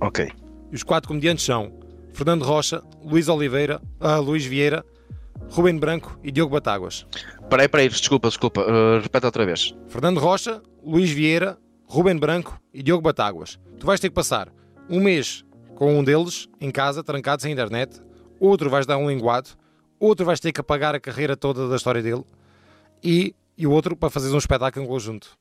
[0.01, 0.31] Ok.
[0.71, 1.73] E os quatro comediantes são
[2.17, 4.83] Fernando Rocha, Luís Oliveira, ah, Luís Vieira,
[5.51, 7.07] Ruben Branco e Diogo Batáguas.
[7.51, 8.63] Peraí, peraí, desculpa, desculpa.
[8.63, 9.75] Uh, repete outra vez.
[9.87, 13.61] Fernando Rocha, Luís Vieira, Ruben Branco e Diogo Batáguas.
[13.79, 14.49] Tu vais ter que passar
[14.89, 15.45] um mês
[15.75, 18.01] com um deles em casa, trancado sem internet,
[18.41, 19.51] outro vais dar um linguado,
[20.01, 22.25] outro vais ter que apagar a carreira toda da história dele
[23.05, 25.37] e, e o outro para fazeres um espetáculo em conjunto.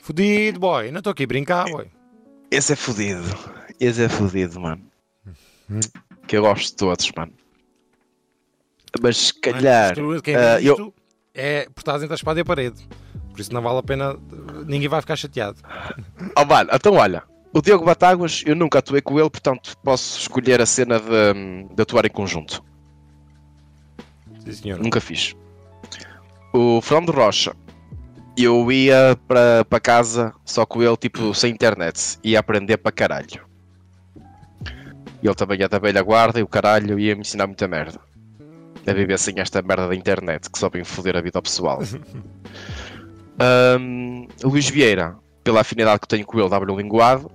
[0.00, 0.90] Fudido, boy.
[0.90, 1.86] Não estou aqui a brincar, boy.
[2.50, 3.24] Esse é fodido.
[3.80, 4.89] Esse é fodido, mano.
[6.26, 7.32] Que eu gosto de todos, mano.
[9.00, 9.92] Mas se calhar.
[9.92, 10.94] Isto, quem diz eu-
[11.34, 12.88] é por estás entre a espada e a parede.
[13.30, 14.16] Por isso não vale a pena.
[14.66, 15.58] Ninguém vai ficar chateado.
[16.36, 17.22] Oh, mano, então olha.
[17.52, 21.82] O Diogo Batáguas, eu nunca atuei com ele, portanto posso escolher a cena de, de
[21.82, 22.62] atuar em conjunto.
[24.44, 24.78] Sim, senhor.
[24.78, 25.34] Nunca fiz.
[26.54, 27.54] O Fernando Rocha,
[28.36, 32.18] eu ia para para casa só com ele, tipo, sem internet.
[32.22, 33.44] Ia aprender para caralho.
[35.22, 38.00] E ele também ia da velha guarda e o caralho ia me ensinar muita merda.
[38.86, 41.80] A viver sem esta merda da internet que só vem foder a vida pessoal.
[44.44, 47.30] O Luís Vieira, pela afinidade que tenho com ele, dava-lhe um linguado.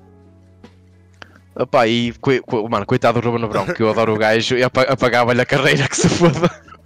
[1.55, 4.83] Opa, e co- mano, coitado do Ruben Nebrão, que eu adoro o gajo e apa-
[4.83, 6.47] apagava-lhe a carreira que se foda.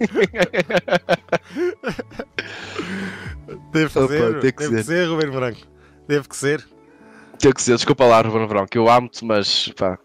[3.72, 4.84] Deve Opa, ser, tem que ser.
[4.84, 5.60] ser, Ruben Branco.
[6.08, 6.66] Deve que ser.
[7.38, 9.98] Tem que ser, desculpa lá, Ruben que eu amo-te, mas pá.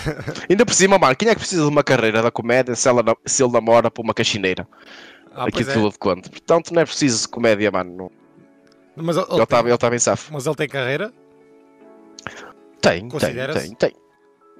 [0.48, 3.02] Ainda por cima, mano, quem é que precisa de uma carreira da comédia se, ela,
[3.24, 4.66] se ele namora por uma cachineira
[5.34, 5.90] Ah, aqui pois de é.
[5.90, 6.30] De Conde?
[6.30, 7.96] Portanto, não é preciso comédia, mano.
[7.96, 8.10] Não-
[9.04, 10.32] Mas ele, estava ele tava em safo.
[10.32, 11.12] mas ele tem carreira?
[12.80, 13.92] Tem, tem, tem, tem.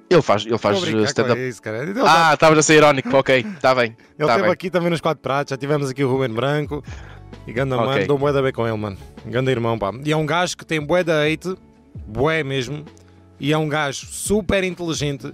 [0.09, 1.39] Ele faz, ele faz stand-up.
[1.61, 3.87] tá- Ah, estavas a ser irónico, ok, está bem.
[3.87, 4.51] ele tá esteve bem.
[4.51, 5.49] aqui também nos quatro pratos.
[5.51, 6.83] Já tivemos aqui o Ruben Branco.
[7.45, 7.87] E ganda Ok.
[7.87, 8.97] mano, dou bué da bem com ele, mano.
[9.25, 9.91] Ganda irmão, pá.
[10.05, 11.55] E é um gajo que tem bué da hate,
[12.05, 12.85] bué mesmo.
[13.39, 15.33] E é um gajo super inteligente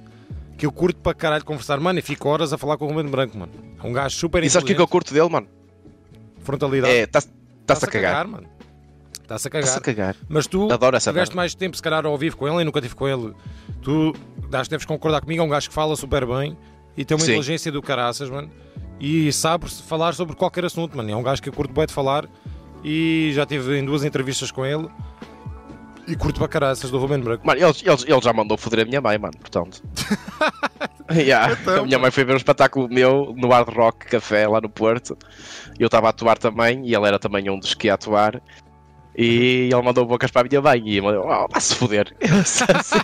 [0.58, 1.80] que eu curto para caralho conversar.
[1.80, 3.52] Mano, e fico horas a falar com o Ruben Branco, mano.
[3.82, 4.76] É um gajo super E sabes o que é inteligente.
[4.78, 5.48] que eu curto dele, mano?
[6.44, 6.94] Frontalidade.
[6.94, 7.30] É, está-se
[7.62, 8.28] Está-se a cagar.
[8.28, 8.48] mano.
[9.22, 9.68] Está-se a cagar.
[9.70, 10.16] Está-se a cagar.
[10.28, 10.68] Mas tu
[11.00, 13.34] tiveste mais tempo, se calhar, ao vivo com ele e nunca tive com ele.
[13.82, 14.14] Tu
[14.52, 16.58] acho que deves concordar comigo, é um gajo que fala super bem
[16.98, 17.32] e tem uma Sim.
[17.32, 18.50] inteligência do caraças, mano.
[19.00, 21.10] E sabe falar sobre qualquer assunto, mano.
[21.10, 22.28] É um gajo que eu curto bem de falar
[22.84, 24.88] e já tive em duas entrevistas com ele.
[26.08, 27.46] E curto para caraças do Ruben Branco.
[27.48, 29.82] Mano, ele, ele, ele já mandou foder a minha mãe, mano, portanto.
[31.12, 34.62] Yeah, Então, a minha mãe foi ver um espetáculo meu no Hard Rock Café lá
[34.62, 35.18] no Porto.
[35.78, 38.42] Eu estava a atuar também e ele era também um dos que ia atuar.
[39.16, 42.16] E ele mandou bocas para a minha mãe e mandou, oh, vai-se foder.
[42.40, 42.98] Assim,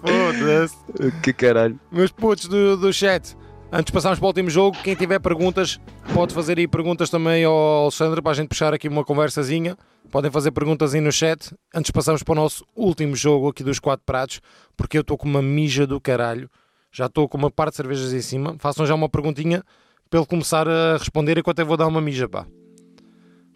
[0.00, 1.20] Foda-se.
[1.22, 1.78] que caralho.
[1.92, 3.36] Meus putos do, do chat,
[3.70, 5.78] antes de passarmos para o último jogo, quem tiver perguntas,
[6.12, 9.76] pode fazer aí perguntas também ao Alexandre para a gente puxar aqui uma conversazinha.
[10.14, 11.52] Podem fazer perguntas aí no chat.
[11.74, 14.40] Antes de passarmos para o nosso último jogo aqui dos quatro pratos,
[14.76, 16.48] porque eu estou com uma mija do caralho.
[16.92, 18.54] Já estou com uma parte de cervejas em cima.
[18.60, 19.64] Façam já uma perguntinha
[20.08, 22.46] para ele começar a responder enquanto eu vou dar uma mija, pá.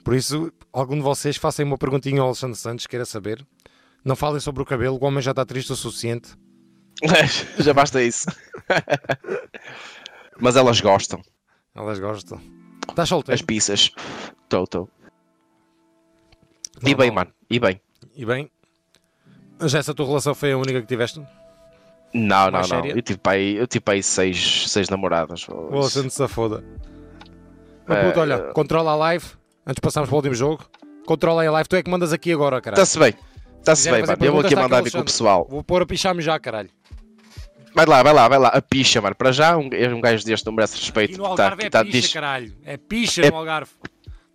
[0.03, 3.47] Por isso, algum de vocês façam uma perguntinha ao Alexandre Santos, queira saber.
[4.05, 6.31] Não falem sobre o cabelo, o homem já está triste o suficiente.
[7.61, 8.27] Já basta isso.
[10.41, 11.23] Mas elas gostam.
[11.73, 12.41] Elas gostam.
[12.89, 13.37] Estás solteiro?
[13.37, 13.93] As pizzas.
[14.49, 14.89] Tô, tô.
[16.85, 17.31] E bem, mano.
[17.51, 17.81] E bem.
[18.15, 18.51] E bem,
[19.65, 21.21] já essa tua relação foi a única que tiveste?
[22.15, 22.83] Não, não, Mais não.
[22.83, 22.93] séria?
[22.97, 25.47] Eu tive aí, eu tive aí seis, seis namoradas.
[25.49, 26.65] O Alexandre se foda.
[27.87, 28.53] Mas É, puto, olha, é.
[28.53, 29.25] controla a live,
[29.67, 30.65] antes de passarmos para o último jogo.
[31.07, 32.83] Controla aí a live, tu é que mandas aqui agora, caralho.
[32.83, 33.15] Está-se bem.
[33.59, 34.25] Está-se bem, mano.
[34.25, 35.47] Eu vou aqui mandar tá vir com o pessoal.
[35.49, 36.71] Vou pôr a pichar-me já, caralho.
[37.75, 38.49] Vai lá, vai lá, vai lá.
[38.49, 39.15] A picha, mano.
[39.15, 41.15] Para já, um, um gajo deste não merece respeito.
[41.15, 42.55] E no Tá- Algarve tá- é picha, diz- caralho.
[42.65, 43.71] É picha É no Algarve.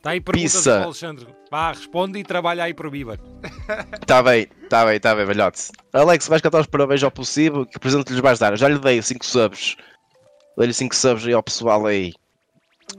[0.04, 0.72] Está aí perguntas pizza.
[0.72, 1.28] para o Alexandre.
[1.50, 3.18] Vá, responde e trabalha aí para o Bíbar.
[4.06, 5.72] Tá bem, tá bem, tá bem, velhote.
[5.94, 7.66] Alex, vais cantar os parabéns ao possível.
[7.66, 8.52] Que presente lhes vais dar?
[8.52, 9.78] Eu já lhe dei 5 subs.
[10.58, 12.12] Dei-lhe 5 subs aí ao pessoal aí.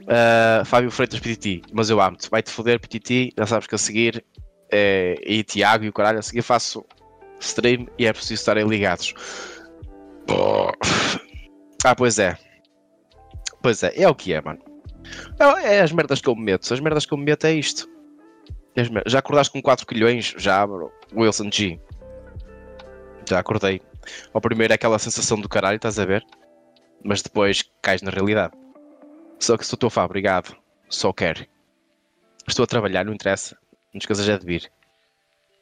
[0.09, 2.30] Ah, Fábio Freitas Pititi, mas eu amo-te.
[2.30, 3.34] Vai-te foder, Pititi.
[3.36, 4.24] Já sabes que a seguir.
[4.72, 6.86] É, e Tiago e o caralho, a seguir faço
[7.38, 9.12] stream e é preciso estarem ligados.
[10.30, 10.72] Oh.
[11.84, 12.38] Ah, pois é.
[13.62, 14.74] Pois é, é o que é, mano.
[15.38, 16.72] É, é as merdas que eu me meto.
[16.72, 17.88] As merdas que eu me meto é isto.
[18.76, 20.34] É Já acordaste com 4 quilhões?
[20.36, 20.92] Já, bro.
[21.14, 21.80] Wilson G.
[23.28, 23.80] Já acordei.
[24.32, 26.24] Ao primeiro é aquela sensação do caralho, estás a ver?
[27.02, 28.55] Mas depois cais na realidade.
[29.38, 30.57] Só que sou teu fã, obrigado.
[30.88, 31.46] Só quero.
[32.46, 33.57] Estou a trabalhar, não interessa.
[33.92, 34.70] Não esqueças é de vir.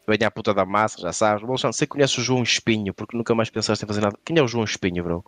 [0.09, 1.45] Venha à puta da massa, já sabes.
[1.45, 4.19] Bom, sei conheces o João Espinho, porque nunca mais pensaste em fazer nada.
[4.25, 5.25] Quem é o João Espinho, bro?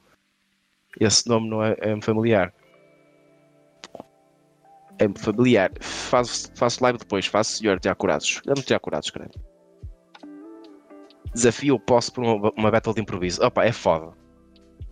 [0.98, 2.52] Esse nome não é, é familiar.
[4.98, 5.70] É familiar.
[5.80, 8.40] Faço, faço live depois, faço senhor de acurados.
[8.44, 9.32] Grande de acurados, caralho.
[11.34, 13.44] Desafio posso por uma, uma battle de improviso.
[13.44, 14.12] Opa, é foda.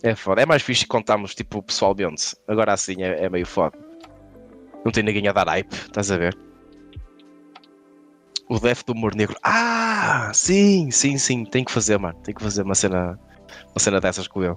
[0.02, 0.42] É foda.
[0.42, 2.34] É mais fixe contarmos tipo pessoalmente.
[2.48, 3.78] Agora assim é, é meio foda.
[4.84, 6.36] Não tem ninguém a dar hype, estás a ver?
[8.48, 9.36] O Def do humor negro.
[9.42, 11.44] Ah, sim, sim, sim.
[11.44, 12.18] Tem que fazer, mano.
[12.22, 13.18] Tem que fazer uma cena,
[13.70, 14.56] uma cena dessas com ele.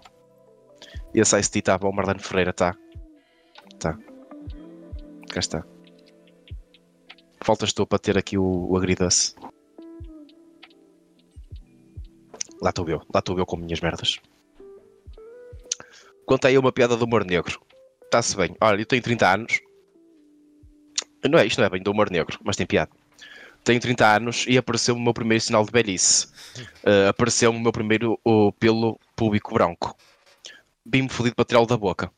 [1.14, 2.76] E esse Ice-T tá bom, Marlene Ferreira, tá.
[3.80, 3.96] Tá.
[5.36, 5.66] Cá está.
[7.44, 9.36] Faltas tu para ter aqui o, o agridoce.
[12.62, 14.18] Lá estou eu, lá estou eu com minhas merdas.
[16.26, 17.62] Conta aí uma piada do humor negro.
[18.06, 18.56] Está-se bem.
[18.62, 19.60] Olha, eu tenho 30 anos.
[21.30, 22.92] Não é, isto não é bem do humor negro, mas tem piada.
[23.66, 26.28] Tenho 30 anos e apareceu-me o meu primeiro sinal de velhice.
[26.82, 29.98] Uh, apareceu-me o meu primeiro o pelo público branco.
[30.86, 32.10] Bim-me fodido para tirá-lo da boca.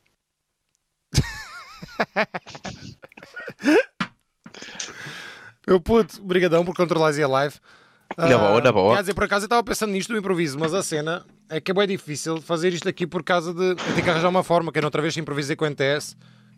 [5.66, 7.54] Eu puto, brigadão por controlares a live.
[8.16, 8.94] Na boa, na boa.
[8.94, 11.70] Quer dizer, por acaso eu estava pensando nisto no improviso, mas a cena é que
[11.70, 13.70] é bem difícil fazer isto aqui por causa de.
[13.70, 16.16] Eu tenho que arranjar uma forma, que eu outra vez improvisei com o NTS.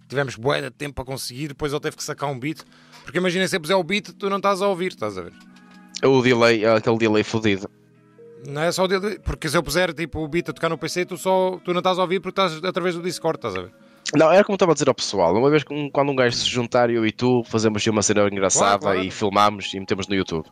[0.08, 2.62] Tivemos bué de tempo para conseguir, depois ele teve que sacar um beat.
[3.02, 5.32] Porque imagina se eu puser o beat, tu não estás a ouvir, estás a ver?
[6.04, 7.68] O delay, aquele delay fodido.
[8.46, 10.78] Não é só o delay, porque se eu puser tipo o beat a tocar no
[10.78, 13.62] PC, tu, só, tu não estás a ouvir porque estás através do Discord, estás a
[13.62, 13.72] ver?
[14.14, 15.34] Não, era como estava a dizer ao pessoal.
[15.36, 18.78] Uma vez que- quando um gajo se juntar, eu e tu, fazemos uma cena engraçada
[18.78, 19.00] Claro, claro.
[19.02, 20.46] e filmamos e metemos no YouTube.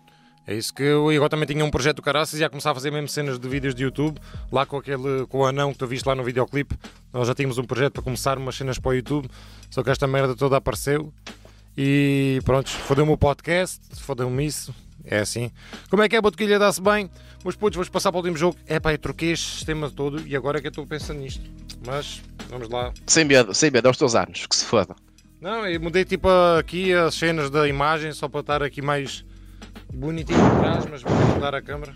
[0.47, 2.75] É isso que eu agora também tinha um projeto do caraças e ia começar a
[2.75, 4.19] fazer mesmo cenas de vídeos de YouTube,
[4.51, 6.75] lá com aquele com o anão que tu viste lá no videoclipe.
[7.13, 9.29] Nós já tínhamos um projeto para começar umas cenas para o YouTube,
[9.71, 11.13] só que esta merda toda apareceu
[11.77, 14.75] e pronto, fodeu-me o podcast, fodeu-me isso.
[15.05, 15.51] É assim.
[15.91, 16.59] Como é que é, Botequilha?
[16.59, 17.11] Dá-se bem?
[17.45, 18.57] Meus putos, vamos passar para o último jogo.
[18.67, 21.43] É pá, eu troquei este sistema todo e agora é que eu estou pensando nisto.
[21.87, 22.93] Mas, vamos lá.
[23.07, 24.95] Sem medo, sem medo, aos teus anos, que se foda.
[25.41, 26.29] Não, eu mudei tipo
[26.59, 29.25] aqui as cenas da imagem só para estar aqui mais
[29.93, 31.95] bonitinho atrás, mas vou mudar a câmera.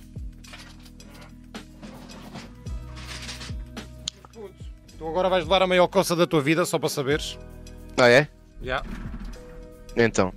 [4.98, 7.38] Tu agora vais levar a maior coça da tua vida, só para saberes.
[7.96, 8.28] Ah, é?
[8.62, 8.82] Já.
[9.96, 10.32] Então.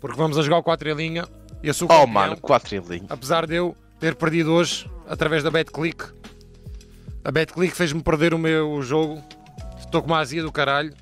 [0.00, 1.28] Porque vamos a jogar o 4 em linha
[1.62, 3.06] e sou o Oh, mano, 4 em linha.
[3.08, 6.04] apesar de eu ter perdido hoje através da BetClick.
[7.24, 9.22] A BetClick fez-me perder o meu jogo.
[9.86, 10.92] Estou com uma azia do caralho.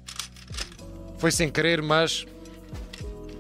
[1.19, 2.27] Foi sem querer, mas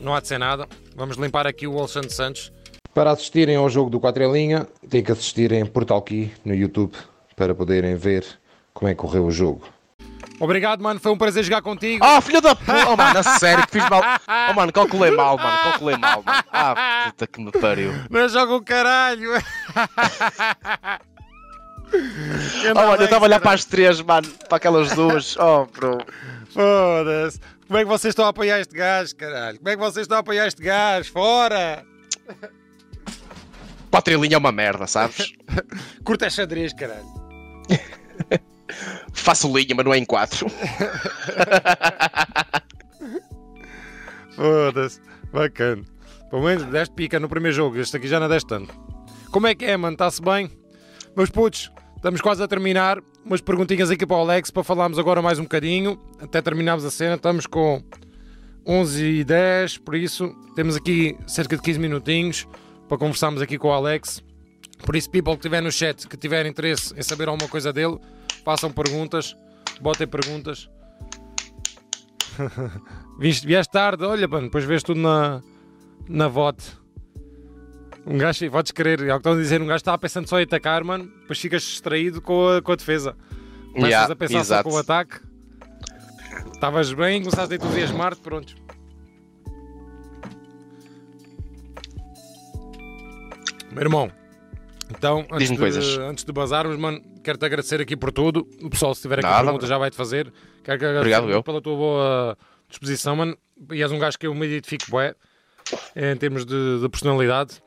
[0.00, 0.66] não há de ser nada.
[0.96, 2.52] Vamos limpar aqui o Alexandre Santos.
[2.92, 6.54] Para assistirem ao jogo do 4 em linha, têm que assistir em Portal Key no
[6.54, 6.94] YouTube
[7.36, 8.24] para poderem ver
[8.72, 9.62] como é que correu o jogo.
[10.40, 10.98] Obrigado, mano.
[10.98, 12.04] Foi um prazer jogar contigo.
[12.04, 12.88] Ah, filho da puta!
[12.88, 14.02] Oh, mano, a sério, que fiz mal.
[14.50, 16.44] Oh, mano, calculei mal, mano, calculei mal, mano.
[16.52, 17.92] Ah, puta que me pariu.
[18.10, 19.30] Mas joga o caralho.
[22.70, 25.36] Oh, mano, eu estava a olhar para as três, mano, para aquelas duas.
[25.40, 25.98] Oh, bro.
[26.50, 27.40] Foda-se.
[27.66, 29.58] Como é que vocês estão a apoiar este gajo, caralho?
[29.58, 31.12] Como é que vocês estão a apoiar este gajo?
[31.12, 31.84] Fora!
[33.90, 35.32] 4 em linha é uma merda, sabes?
[36.04, 37.06] Curta xadrez, caralho.
[39.12, 40.46] Faço linha, mas não é em 4.
[44.34, 45.00] Foda-se.
[45.32, 45.84] Bacana.
[46.30, 47.78] Pelo menos deste pica no primeiro jogo.
[47.78, 48.74] Este aqui já não deste tanto.
[49.30, 49.94] Como é que é, mano?
[49.94, 50.50] Está-se bem?
[51.16, 51.70] Meus putos,
[52.04, 53.02] estamos quase a terminar.
[53.24, 55.98] Umas perguntinhas aqui para o Alex para falarmos agora mais um bocadinho.
[56.20, 57.14] Até terminarmos a cena.
[57.14, 57.82] Estamos com
[58.66, 62.46] 11 e 10, por isso temos aqui cerca de 15 minutinhos
[62.90, 64.22] para conversarmos aqui com o Alex.
[64.84, 67.98] Por isso, people que estiver no chat, que tiver interesse em saber alguma coisa dele,
[68.44, 69.34] façam perguntas,
[69.80, 70.68] botem perguntas.
[73.18, 75.40] Viste, vieste tarde, olha, mano, depois vês tudo na,
[76.06, 76.83] na VOT.
[78.06, 80.38] Um gajo, podes querer, é o que estão a dizer, um gajo estava pensando só
[80.38, 83.16] em atacar, mano, depois ficas distraído com a, com a defesa.
[83.72, 84.62] Começas Yeah, a pensar exato.
[84.62, 85.20] só com o ataque.
[86.52, 88.54] Estavas bem, começaste a entusiasmar-te, pronto.
[93.72, 94.10] Meu irmão,
[94.90, 95.98] então, antes de, coisas.
[95.98, 98.46] antes de bazarmos, mano, quero-te agradecer aqui por tudo.
[98.62, 100.32] O pessoal, se tiver aqui Nada, perguntas, já vai-te fazer.
[100.62, 101.42] Quero que Obrigado, eu.
[101.42, 102.38] pela tua boa
[102.68, 103.36] disposição, mano.
[103.72, 105.14] E és um gajo que eu me identifico bué,
[105.96, 107.60] em termos de, de personalidade.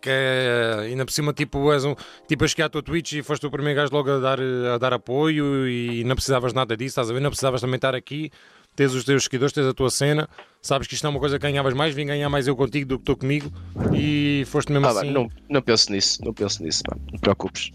[0.00, 1.94] Que é, ainda por cima, tipo, és um.
[2.26, 4.38] Tipo, eu cheguei à tua Twitch e foste o primeiro gajo logo a dar,
[4.74, 7.20] a dar apoio e não precisavas nada disso, estás a ver?
[7.20, 8.30] Não precisavas também estar aqui,
[8.76, 10.28] tens os teus seguidores, tens a tua cena,
[10.60, 12.98] sabes que isto é uma coisa que ganhavas mais, vim ganhar mais eu contigo do
[12.98, 13.50] que tu comigo
[13.94, 15.06] e foste mesmo Ah, assim.
[15.10, 17.02] mano, não, não penso nisso, não penso nisso, mano.
[17.10, 17.70] Não te preocupes.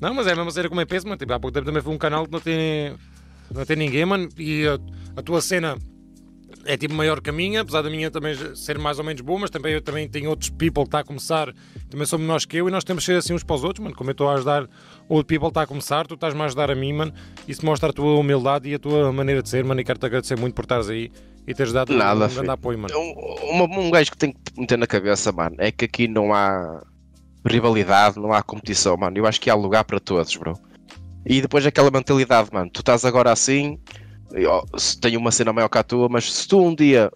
[0.00, 1.18] Não, mas é a mesma cena como eu penso, mano.
[1.18, 2.94] Tipo, há pouco tempo também foi um canal que não tem,
[3.52, 4.28] não tem ninguém, mano.
[4.38, 4.78] E a,
[5.18, 5.76] a tua cena
[6.64, 9.38] é tipo maior que a minha, apesar da minha também ser mais ou menos boa,
[9.40, 11.54] mas também eu também tenho outros people que está a começar,
[11.88, 13.82] também são menores que eu, e nós temos que ser assim uns para os outros,
[13.82, 13.96] mano.
[13.96, 14.68] Como eu estou a ajudar
[15.08, 17.12] outro people que está a começar, tu estás-me a ajudar a mim, mano.
[17.46, 19.80] Isso mostra a tua humildade e a tua maneira de ser, mano.
[19.80, 21.10] E quero-te agradecer muito por estares aí
[21.46, 22.50] e teres dado Nada, um grande filho.
[22.50, 22.94] apoio, mano.
[22.98, 26.34] Um, uma- um gajo que tem que meter na cabeça, mano, é que aqui não
[26.34, 26.82] há
[27.46, 29.16] rivalidade, não há competição, mano.
[29.16, 30.58] Eu acho que há lugar para todos, bro.
[31.24, 33.78] E depois aquela mentalidade, mano, tu estás agora assim,
[35.00, 37.10] tenho uma cena maior que a tua, mas se tu um dia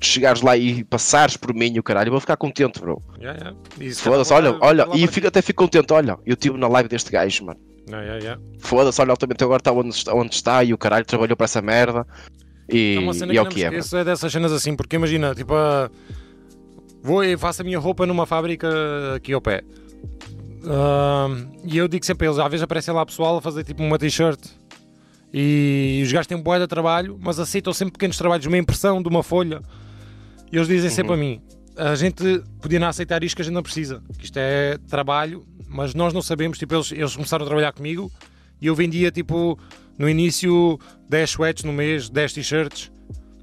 [0.00, 3.02] chegares lá e passares por mim, o caralho, eu vou ficar contente, bro.
[3.18, 3.94] Yeah, yeah.
[3.94, 7.10] Se Foda-se, olha, olha, e fico, até fico contente, olha, eu estive na live deste
[7.10, 7.60] gajo, mano.
[7.88, 8.42] Yeah, yeah, yeah.
[8.58, 11.62] Foda-se, olha, altamente agora está onde, está onde está e o caralho trabalhou para essa
[11.62, 12.06] merda.
[12.68, 15.52] E, É e é o que é, esqueço é dessas cenas assim, porque imagina, tipo,
[15.54, 15.90] ah,
[17.02, 18.68] vou e faço a minha roupa numa fábrica
[19.16, 19.62] aqui ao pé.
[20.66, 21.28] Ah,
[21.64, 23.98] e eu digo sempre a eles, às vezes aparece lá pessoal a fazer tipo uma
[23.98, 24.40] t-shirt
[25.32, 29.08] e os gajos têm um de trabalho, mas aceitam sempre pequenos trabalhos, uma impressão de
[29.08, 29.62] uma folha.
[30.52, 31.40] E eles dizem sempre a mim,
[31.76, 35.44] a gente podia não aceitar isto que a gente não precisa, que isto é trabalho,
[35.66, 38.12] mas nós não sabemos, tipo, eles, eles começaram a trabalhar comigo
[38.60, 39.58] e eu vendia tipo
[39.98, 40.78] no início
[41.08, 42.92] 10 sweats no mês, 10 t-shirts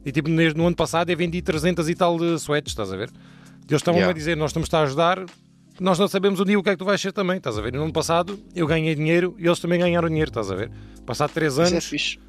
[0.05, 2.97] e tipo no no ano passado eu vendi 300 e tal de sweats, estás a
[2.97, 3.09] ver?
[3.67, 4.11] E eles estavam Yeah.
[4.11, 5.25] a dizer, nós estamos a ajudar,
[5.79, 7.61] nós não sabemos um dia o que é que tu vais ser também, estás a
[7.61, 7.73] ver?
[7.73, 10.71] No ano passado eu ganhei dinheiro e eles também ganharam dinheiro, estás a ver?
[11.05, 12.19] Passado 3 Isso é anos, fixe.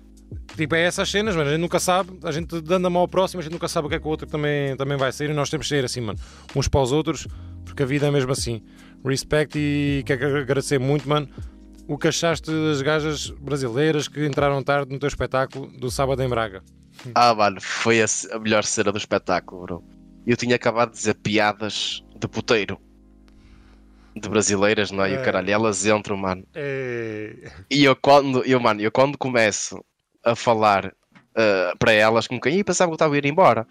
[0.56, 3.08] tipo é essas cenas, mano, a gente nunca sabe, a gente dando a mão ao
[3.08, 5.30] próximo, a gente nunca sabe o que é que o outro também, também vai ser
[5.30, 6.18] e nós temos que ser assim, mano,
[6.54, 7.26] uns para os outros,
[7.64, 8.62] porque a vida é mesmo assim.
[9.04, 11.28] Respect e quero agradecer muito, mano.
[11.88, 16.28] O que achaste das gajas brasileiras que entraram tarde no teu espetáculo do sábado em
[16.28, 16.62] Braga?
[17.14, 19.84] Ah, mano, foi a, a melhor cena do espetáculo, bro.
[20.26, 22.78] Eu tinha acabado de dizer piadas de puteiro.
[24.16, 25.10] De brasileiras, não é?
[25.12, 25.22] E o É.
[25.22, 26.44] caralho, elas entram, mano.
[26.54, 27.34] É...
[27.70, 29.82] E eu quando, eu, mano, eu quando começo
[30.24, 30.92] a falar
[31.36, 33.66] ah, para elas, como quem "Ih, pensava que eu estava a ir embora.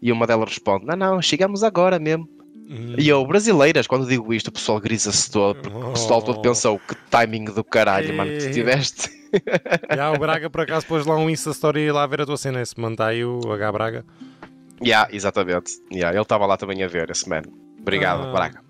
[0.00, 2.28] E uma delas responde: Não, não, chegamos agora mesmo.
[2.68, 2.94] Hum.
[2.98, 6.42] E eu, brasileiras, quando digo isto, o pessoal grisa-se todo, porque o pessoal todo Oh.
[6.42, 9.10] pensou que timing do caralho, mano, que tu tiveste.
[9.94, 12.36] Já, o Braga por acaso pôs lá um Insta Story lá a ver a tua
[12.38, 14.04] cena, esse mano está aí o H Braga.
[14.82, 15.72] Yeah, exatamente.
[15.92, 17.42] Yeah, ele estava lá também a ver, esse man.
[17.78, 18.32] Obrigado, Ah.
[18.32, 18.60] Braga.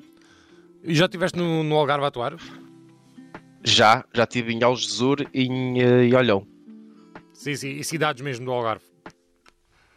[0.85, 2.37] E já estiveste no, no Algarve a atuar?
[3.64, 6.47] Já, já estive em Algesur e em eh, em Olhão.
[7.33, 8.85] Sim, sim, e cidades mesmo do Algarve.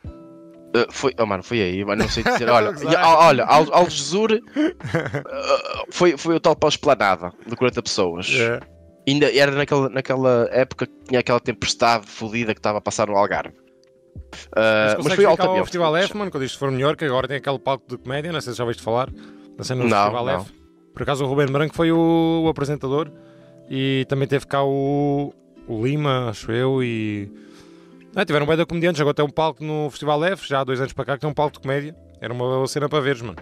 [0.05, 2.47] Uh, foi, oh, mano, foi aí, mas não sei dizer.
[2.49, 2.69] Olha,
[2.99, 8.29] al- olha Al, Algesur uh, foi, foi o tal para a esplanada de 40 pessoas.
[8.29, 8.59] É.
[9.07, 13.15] Ainda era naquela, naquela época que tinha aquela tempestade fodida que estava a passar no
[13.15, 13.55] Algarve.
[14.47, 15.55] Uh, mas foi alta ao.
[15.63, 18.41] Festival F, mano, quando isto for melhor, que agora tem aquele palco de comédia, não
[18.41, 19.17] sei se já ouviste falar, do
[19.57, 20.41] Não, Festival não.
[20.41, 20.64] F.
[20.95, 23.11] Por acaso o Ruben Branco foi o, o apresentador
[23.69, 25.33] e também teve cá o,
[25.67, 27.29] o Lima, acho eu, e...
[28.15, 30.79] Ah, tiveram bem da comediantes, agora tem um palco no Festival F, já há dois
[30.79, 31.93] anos para cá, que tem um palco de comédia.
[32.21, 33.35] Era uma cena para veres, mano.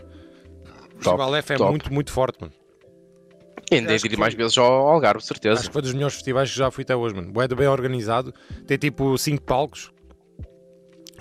[0.96, 1.70] O Festival F é top.
[1.70, 2.54] muito, muito forte, mano.
[3.72, 5.60] Ainda ir mais vezes ao Algarve, certeza.
[5.60, 7.32] Acho que foi dos melhores festivais que já fui até hoje, mano.
[7.32, 8.34] Bué de bem organizado.
[8.66, 9.92] Tem tipo 5 palcos.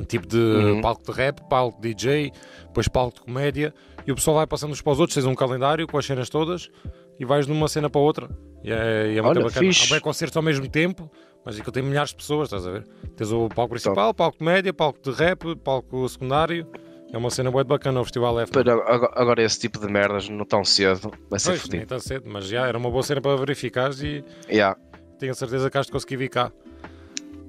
[0.08, 0.80] Tipo de Uhum.
[0.80, 2.32] palco de rap, palco de DJ,
[2.66, 3.74] depois palco de comédia.
[4.06, 5.14] E o pessoal vai passando uns para os outros.
[5.14, 6.70] Tens um calendário com as cenas todas
[7.18, 8.28] e vais de uma cena para outra.
[8.64, 9.66] E é, e é muito Olha, bacana.
[9.66, 9.86] fixe.
[9.86, 11.10] Há bem concertos ao mesmo tempo,
[11.44, 12.86] mas aquilo tem milhares de pessoas, estás a ver?
[13.16, 16.66] Tens o palco principal, palco de média, palco de rap, palco secundário.
[17.12, 18.50] É uma cena de bacana o Festival F.
[18.52, 21.84] Para agora, agora esse tipo de merdas, não tão cedo, vai ser fodido.
[21.86, 24.78] tão cedo, mas já era uma boa cena para verificares e Yeah.
[25.18, 26.50] tenho a certeza que has de conseguir vir cá.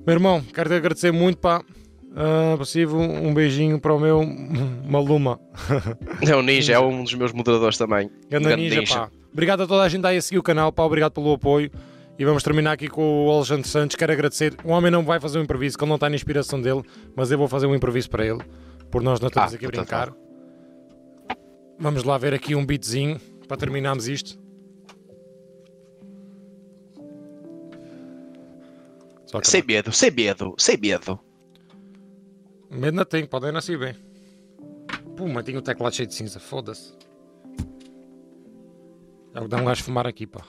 [0.06, 1.64] Meu irmão, quero te agradecer muito, pá.
[2.16, 4.22] Ah, possível, um beijinho para o meu
[4.88, 5.40] Maluma.
[6.30, 8.10] É o Ninja, é um dos meus moderadores também.
[8.30, 8.96] Ganda Grande Ninja, Ninja.
[9.00, 9.12] pá.
[9.32, 10.84] Obrigado a toda a gente aí a seguir o canal, pá.
[10.84, 11.72] Obrigado pelo apoio.
[12.18, 13.96] E vamos terminar aqui com o Alexandre Santos.
[13.96, 14.54] Quero agradecer.
[14.64, 16.84] O homem não vai fazer um improviso, que ele não está na inspiração dele,
[17.16, 18.40] mas eu vou fazer um improviso para ele,
[18.92, 20.14] por nós não estamos Ah, aqui a então brincar.
[21.80, 24.38] Vamos lá ver aqui um beatzinho para terminarmos isto.
[29.42, 31.20] Sem medo, sem medo, sem medo.
[32.74, 33.96] Medo não tenho, podem nascer bem.
[35.16, 36.94] Puma, tenho o teclado cheio de cinza, foda-se.
[39.34, 40.42] É o que dá um gajo fumar aqui, pá.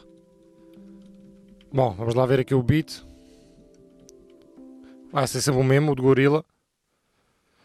[1.72, 3.03] Bom, vamos lá ver aqui o beat.
[5.12, 6.45] Vai ser sempre o mesmo, o de gorila.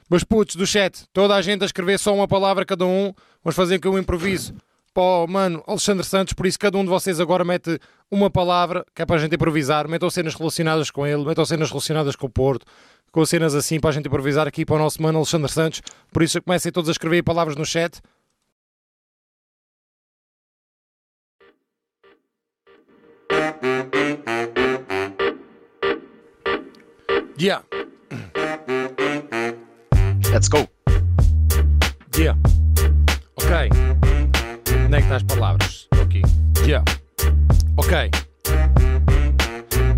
[0.10, 3.14] Meus putos do chat, toda a gente a escrever só uma palavra cada um.
[3.43, 4.55] Vamos fazer aqui um improviso.
[4.93, 7.80] Pô, mano, Alexandre Santos, por isso cada um de vocês agora mete
[8.10, 9.88] uma palavra, que é para a gente improvisar.
[9.88, 12.66] Metam cenas relacionadas com ele, metam cenas relacionadas com o Porto,
[13.12, 15.82] com cenas assim para a gente improvisar aqui para o nosso mano Alexandre Santos.
[16.12, 17.99] Por isso comecem todos a escrever palavras no chat.
[27.38, 27.64] Yeah,
[30.32, 30.68] Let's go.
[32.18, 32.38] yeah.
[33.38, 33.70] Ok.
[34.86, 35.88] Onde é que está as palavras?
[35.91, 36.22] Estou aqui.
[36.66, 36.84] Yeah.
[37.78, 38.28] Ok.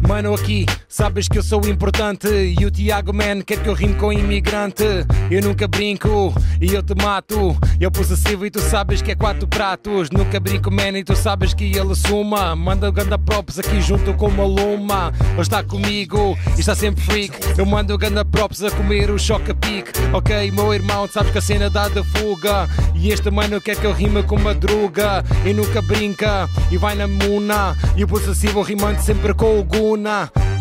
[0.07, 2.27] Mano, aqui sabes que eu sou importante.
[2.27, 4.83] E o Tiago Man quer que eu rime com imigrante.
[5.29, 7.55] Eu nunca brinco e eu te mato.
[7.79, 10.09] Eu possessivo e tu sabes que é quatro pratos.
[10.11, 12.55] Nunca brinco, man, e tu sabes que ele suma.
[12.55, 15.13] Manda o ganda props aqui junto com uma luma.
[15.33, 17.37] Ele está comigo e está sempre freak.
[17.57, 19.91] Eu mando o ganda props a comer o choca pique.
[20.13, 22.67] Ok, meu irmão, sabes que a cena dá de fuga.
[22.95, 25.23] E este mano quer que eu rime com madruga.
[25.45, 27.77] E nunca brinca e vai na muna.
[27.95, 29.90] E o possessivo rimando sempre com o Guna.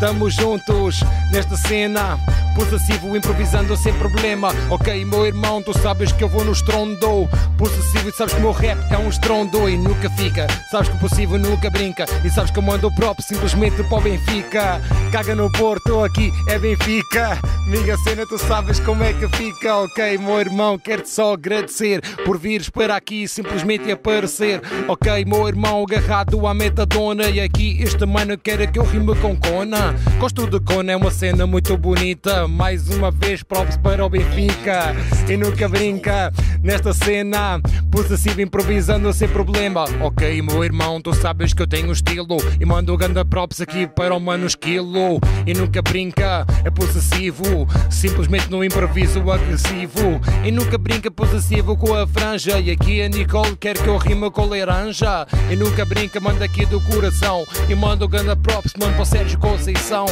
[0.01, 1.01] Tamo juntos
[1.31, 2.19] nesta cena.
[2.55, 4.49] Possessivo improvisando sem problema.
[4.69, 7.29] Ok, meu irmão, tu sabes que eu vou no estrondo.
[7.57, 10.47] Possessivo e sabes que o meu rap é um estrondo e nunca fica.
[10.71, 12.07] Sabes que o possível nunca brinca.
[12.25, 14.81] E sabes que eu mando o próprio simplesmente para o Benfica.
[15.13, 17.39] Caga no Porto, aqui é Benfica.
[17.69, 19.77] Minha cena, tu sabes como é que fica.
[19.77, 24.61] Ok, meu irmão, quero-te só agradecer por vires para aqui simplesmente aparecer.
[24.89, 27.25] Ok, meu irmão, agarrado à metadona.
[27.31, 29.95] E aqui este mano quer que eu rime com Cona.
[30.19, 32.49] Gosto de Cona, é uma cena muito bonita.
[32.49, 34.97] Mais uma vez, props para o Benfica.
[35.29, 37.61] E nunca brinca nesta cena.
[37.91, 39.85] Possessivo improvisando sem problema.
[40.01, 42.39] Ok, meu irmão, tu sabes que eu tenho estilo.
[42.59, 45.21] E mando ganda props aqui para o mano esquilo.
[45.47, 47.69] E nunca brinca, é possessivo.
[47.91, 50.21] Simplesmente no improviso agressivo.
[50.45, 52.59] E nunca brinca possessivo com a franja.
[52.59, 55.27] E aqui a Nicole quer que eu rima com laranja.
[55.51, 57.45] E nunca brinca, manda aqui do coração.
[57.69, 60.07] E mando ganda props, mano, Sérgio Conceição.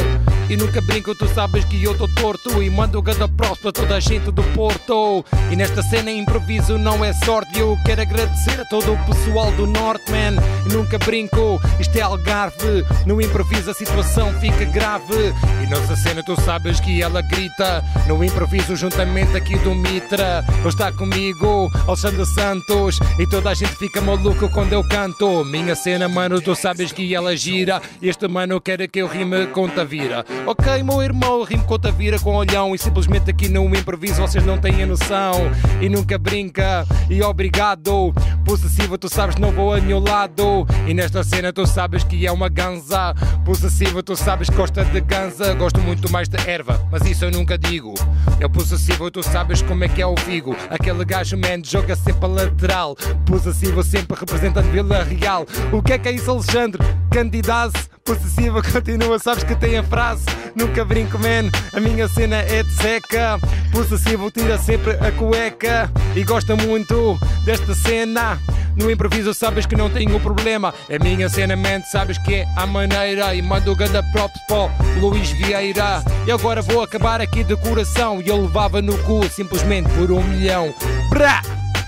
[0.49, 2.61] E nunca brinca, tu sabes que eu tô torto.
[2.61, 5.23] E mando ganda props para toda a gente do Porto.
[5.49, 7.59] E nesta cena improviso não é sorte.
[7.59, 10.41] Eu quero agradecer a todo o pessoal do Norte, man.
[10.65, 12.83] E nunca brinco, isto é Algarve.
[13.05, 15.33] No improviso a situação fica grave.
[15.63, 17.83] E nessa cena tu sabes que ela grita.
[18.07, 20.43] No improviso, juntamente aqui do Mitra.
[20.67, 22.99] Está comigo, Alexandre Santos.
[23.17, 25.45] E toda a gente fica maluco quando eu canto.
[25.45, 27.81] Minha cena, mano, tu sabes que ela gira.
[28.01, 30.25] Este mano quer que eu rime com Tavira.
[30.45, 32.73] Ok, meu irmão, eu rimo com Tavira com olhão.
[32.73, 35.33] E simplesmente aqui no improviso vocês não têm a noção.
[35.79, 36.85] E nunca brinca.
[37.09, 38.13] E obrigado.
[38.43, 40.65] Possessiva, tu sabes, não vou a nenhum lado.
[40.87, 43.13] E nesta cena tu sabes que é uma ganza.
[43.45, 45.53] Possessiva, tu sabes gosta de ganza.
[45.53, 47.93] Gosto muito mais de erva, mas isso eu nunca digo.
[48.39, 50.55] É possessivo, tu sabes como é que é o Figo.
[50.69, 52.95] Aquele gajo man joga sempre a lateral.
[53.25, 55.45] Possessivo sempre representando Vila Real.
[55.71, 56.81] O que é que é isso, Alexandre?
[57.11, 60.23] Candidato possessiva continua, sabes que tem a frase
[60.55, 63.39] Nunca brinco, man, a minha cena é de seca.
[63.71, 65.91] Possessivo tira sempre a cueca.
[66.15, 68.39] E gosta muito desta cena.
[68.75, 70.73] No improviso sabes que não tenho problema.
[70.89, 73.33] É minha cena, man, sabes que é a maneira.
[73.35, 76.03] E mando o ganda props para Luís Vieira.
[76.25, 78.21] E agora vou acabar aqui de coração.
[78.21, 80.73] E eu levava no cu simplesmente por um milhão.
[81.09, 81.41] Brá!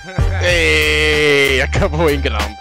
[0.43, 2.57] Ei, acabou em grande.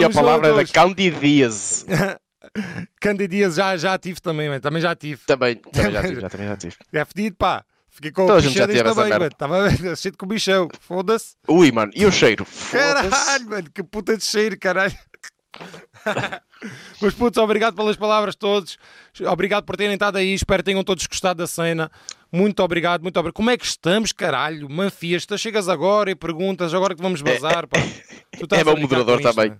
[0.00, 1.86] E a palavra é da Candidíase.
[3.00, 4.60] Candidias já, já tive também, man.
[4.60, 5.22] também já tive.
[5.26, 6.76] Também, também já tive, já, também já tive.
[6.92, 7.64] É fedido, pá.
[7.88, 9.26] Fiquei com o bichão também, mano.
[9.26, 10.68] Estava cheio de comichão.
[10.80, 11.34] Foda-se.
[11.48, 12.46] Ui, mano, e o cheiro?
[12.70, 13.70] Caralho, mano.
[13.74, 14.96] Que puta de cheiro, caralho.
[17.00, 18.78] Mas putos, obrigado pelas palavras todos.
[19.28, 20.32] Obrigado por terem estado aí.
[20.32, 21.90] Espero que tenham todos gostado da cena.
[22.32, 23.34] Muito obrigado, muito obrigado.
[23.34, 24.70] Como é que estamos, caralho?
[24.70, 27.80] Manfiesta, chegas agora e perguntas, agora que vamos bazar, pá.
[28.38, 29.50] Tu estás É meu brincar moderador com também.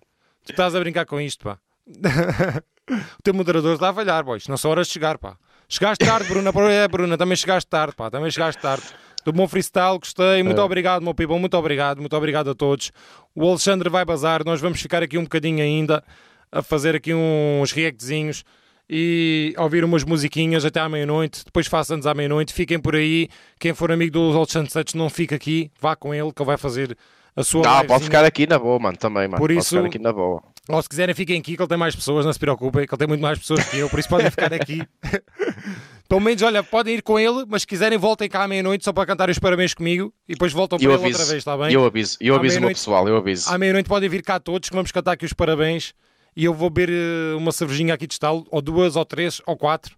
[0.45, 1.59] Tu estás a brincar com isto, pá.
[3.19, 4.47] o teu moderador está a falhar, boys.
[4.49, 5.37] Não são horas de chegar, pá.
[5.69, 6.51] Chegaste tarde, Bruna.
[6.71, 8.11] É, Bruna, também chegaste tarde, pá.
[8.11, 8.85] Também chegaste tarde.
[9.25, 10.43] Do bom freestyle, gostei.
[10.43, 10.65] Muito É.
[10.65, 11.39] obrigado, meu people.
[11.39, 11.99] Muito obrigado.
[12.01, 12.91] Muito obrigado a todos.
[13.35, 14.45] O Alexandre vai bazar.
[14.45, 16.03] Nós vamos ficar aqui um bocadinho ainda
[16.51, 18.43] a fazer aqui uns reactzinhos
[18.89, 21.45] e ouvir umas musiquinhas até à meia-noite.
[21.45, 22.53] Depois façam anos à meia-noite.
[22.53, 23.29] Fiquem por aí.
[23.61, 25.71] Quem for amigo do Alexandre Santos não fica aqui.
[25.81, 26.97] Vá com ele que ele vai fazer
[27.37, 27.89] a sua Não, livezinha.
[27.89, 29.37] pode ficar aqui na boa, mano, também, mano.
[29.37, 30.43] Por Pode isso- ficar aqui na boa.
[30.69, 32.99] Ou se quiserem, fiquem aqui, que ele tem mais pessoas, não se preocupem, que ele
[32.99, 34.83] tem muito mais pessoas que eu, por isso podem ficar aqui.
[36.09, 38.93] Pelo menos, olha, podem ir com ele, mas se quiserem, voltem cá à meia-noite só
[38.93, 41.41] para cantar os parabéns comigo e depois voltam E para eu ele outra aviso, vez,
[41.41, 41.73] está bem?
[41.73, 43.49] eu aviso, eu À aviso o meu meia-noite- pessoal, eu aviso.
[43.51, 45.95] À meia-noite podem vir cá todos, que vamos cantar aqui os parabéns
[46.37, 49.57] e eu vou beber eh, uma cervejinha aqui de estalo, ou duas, ou três, ou
[49.57, 49.97] quatro.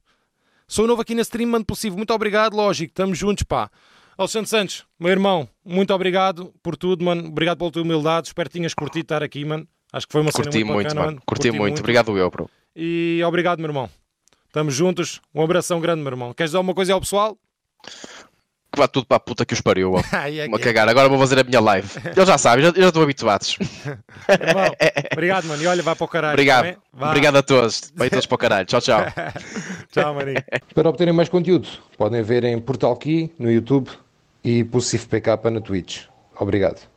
[0.68, 1.96] Sou novo aqui na stream, mano possível.
[1.96, 3.70] Muito obrigado, lógico, estamos juntos, pá.
[4.16, 7.26] Alexandre Santos, meu irmão, muito obrigado por tudo, mano.
[7.28, 8.26] Obrigado pela tua humildade.
[8.28, 9.66] Espero que tenhas curtido estar aqui, mano.
[9.92, 11.22] Acho que foi uma cena Curti muito muito, bacana, mano.
[11.26, 11.80] Curti muito.
[11.80, 12.48] Obrigado eu, bro.
[12.74, 13.90] E obrigado, meu irmão.
[14.46, 15.20] Estamos juntos.
[15.34, 16.32] Um abração grande, meu irmão.
[16.32, 17.36] Queres dizer alguma coisa ao pessoal?
[18.72, 20.60] Que vá tudo para a puta que os pariu, é Uma é.
[20.60, 20.88] cagar.
[20.88, 21.88] Agora vou fazer a minha live.
[22.06, 23.58] Eles já sabem, já, já estão habituados.
[24.28, 24.74] Irmão,
[25.12, 25.62] obrigado, mano.
[25.62, 26.32] E olha, vai para o caralho.
[26.32, 26.74] Obrigado.
[26.74, 26.80] tá?
[26.90, 27.08] Vá.
[27.08, 27.92] Obrigado a todos.
[27.94, 28.66] Vai todos para o caralho.
[28.66, 29.04] Tchau, tchau.
[29.92, 30.42] Tchau, maninho.
[30.74, 31.68] Para obterem mais conteúdo,
[31.98, 33.90] podem ver em Portal Key no YouTube
[34.42, 36.04] e Possível PK na Twitch.
[36.38, 36.91] Obrigado.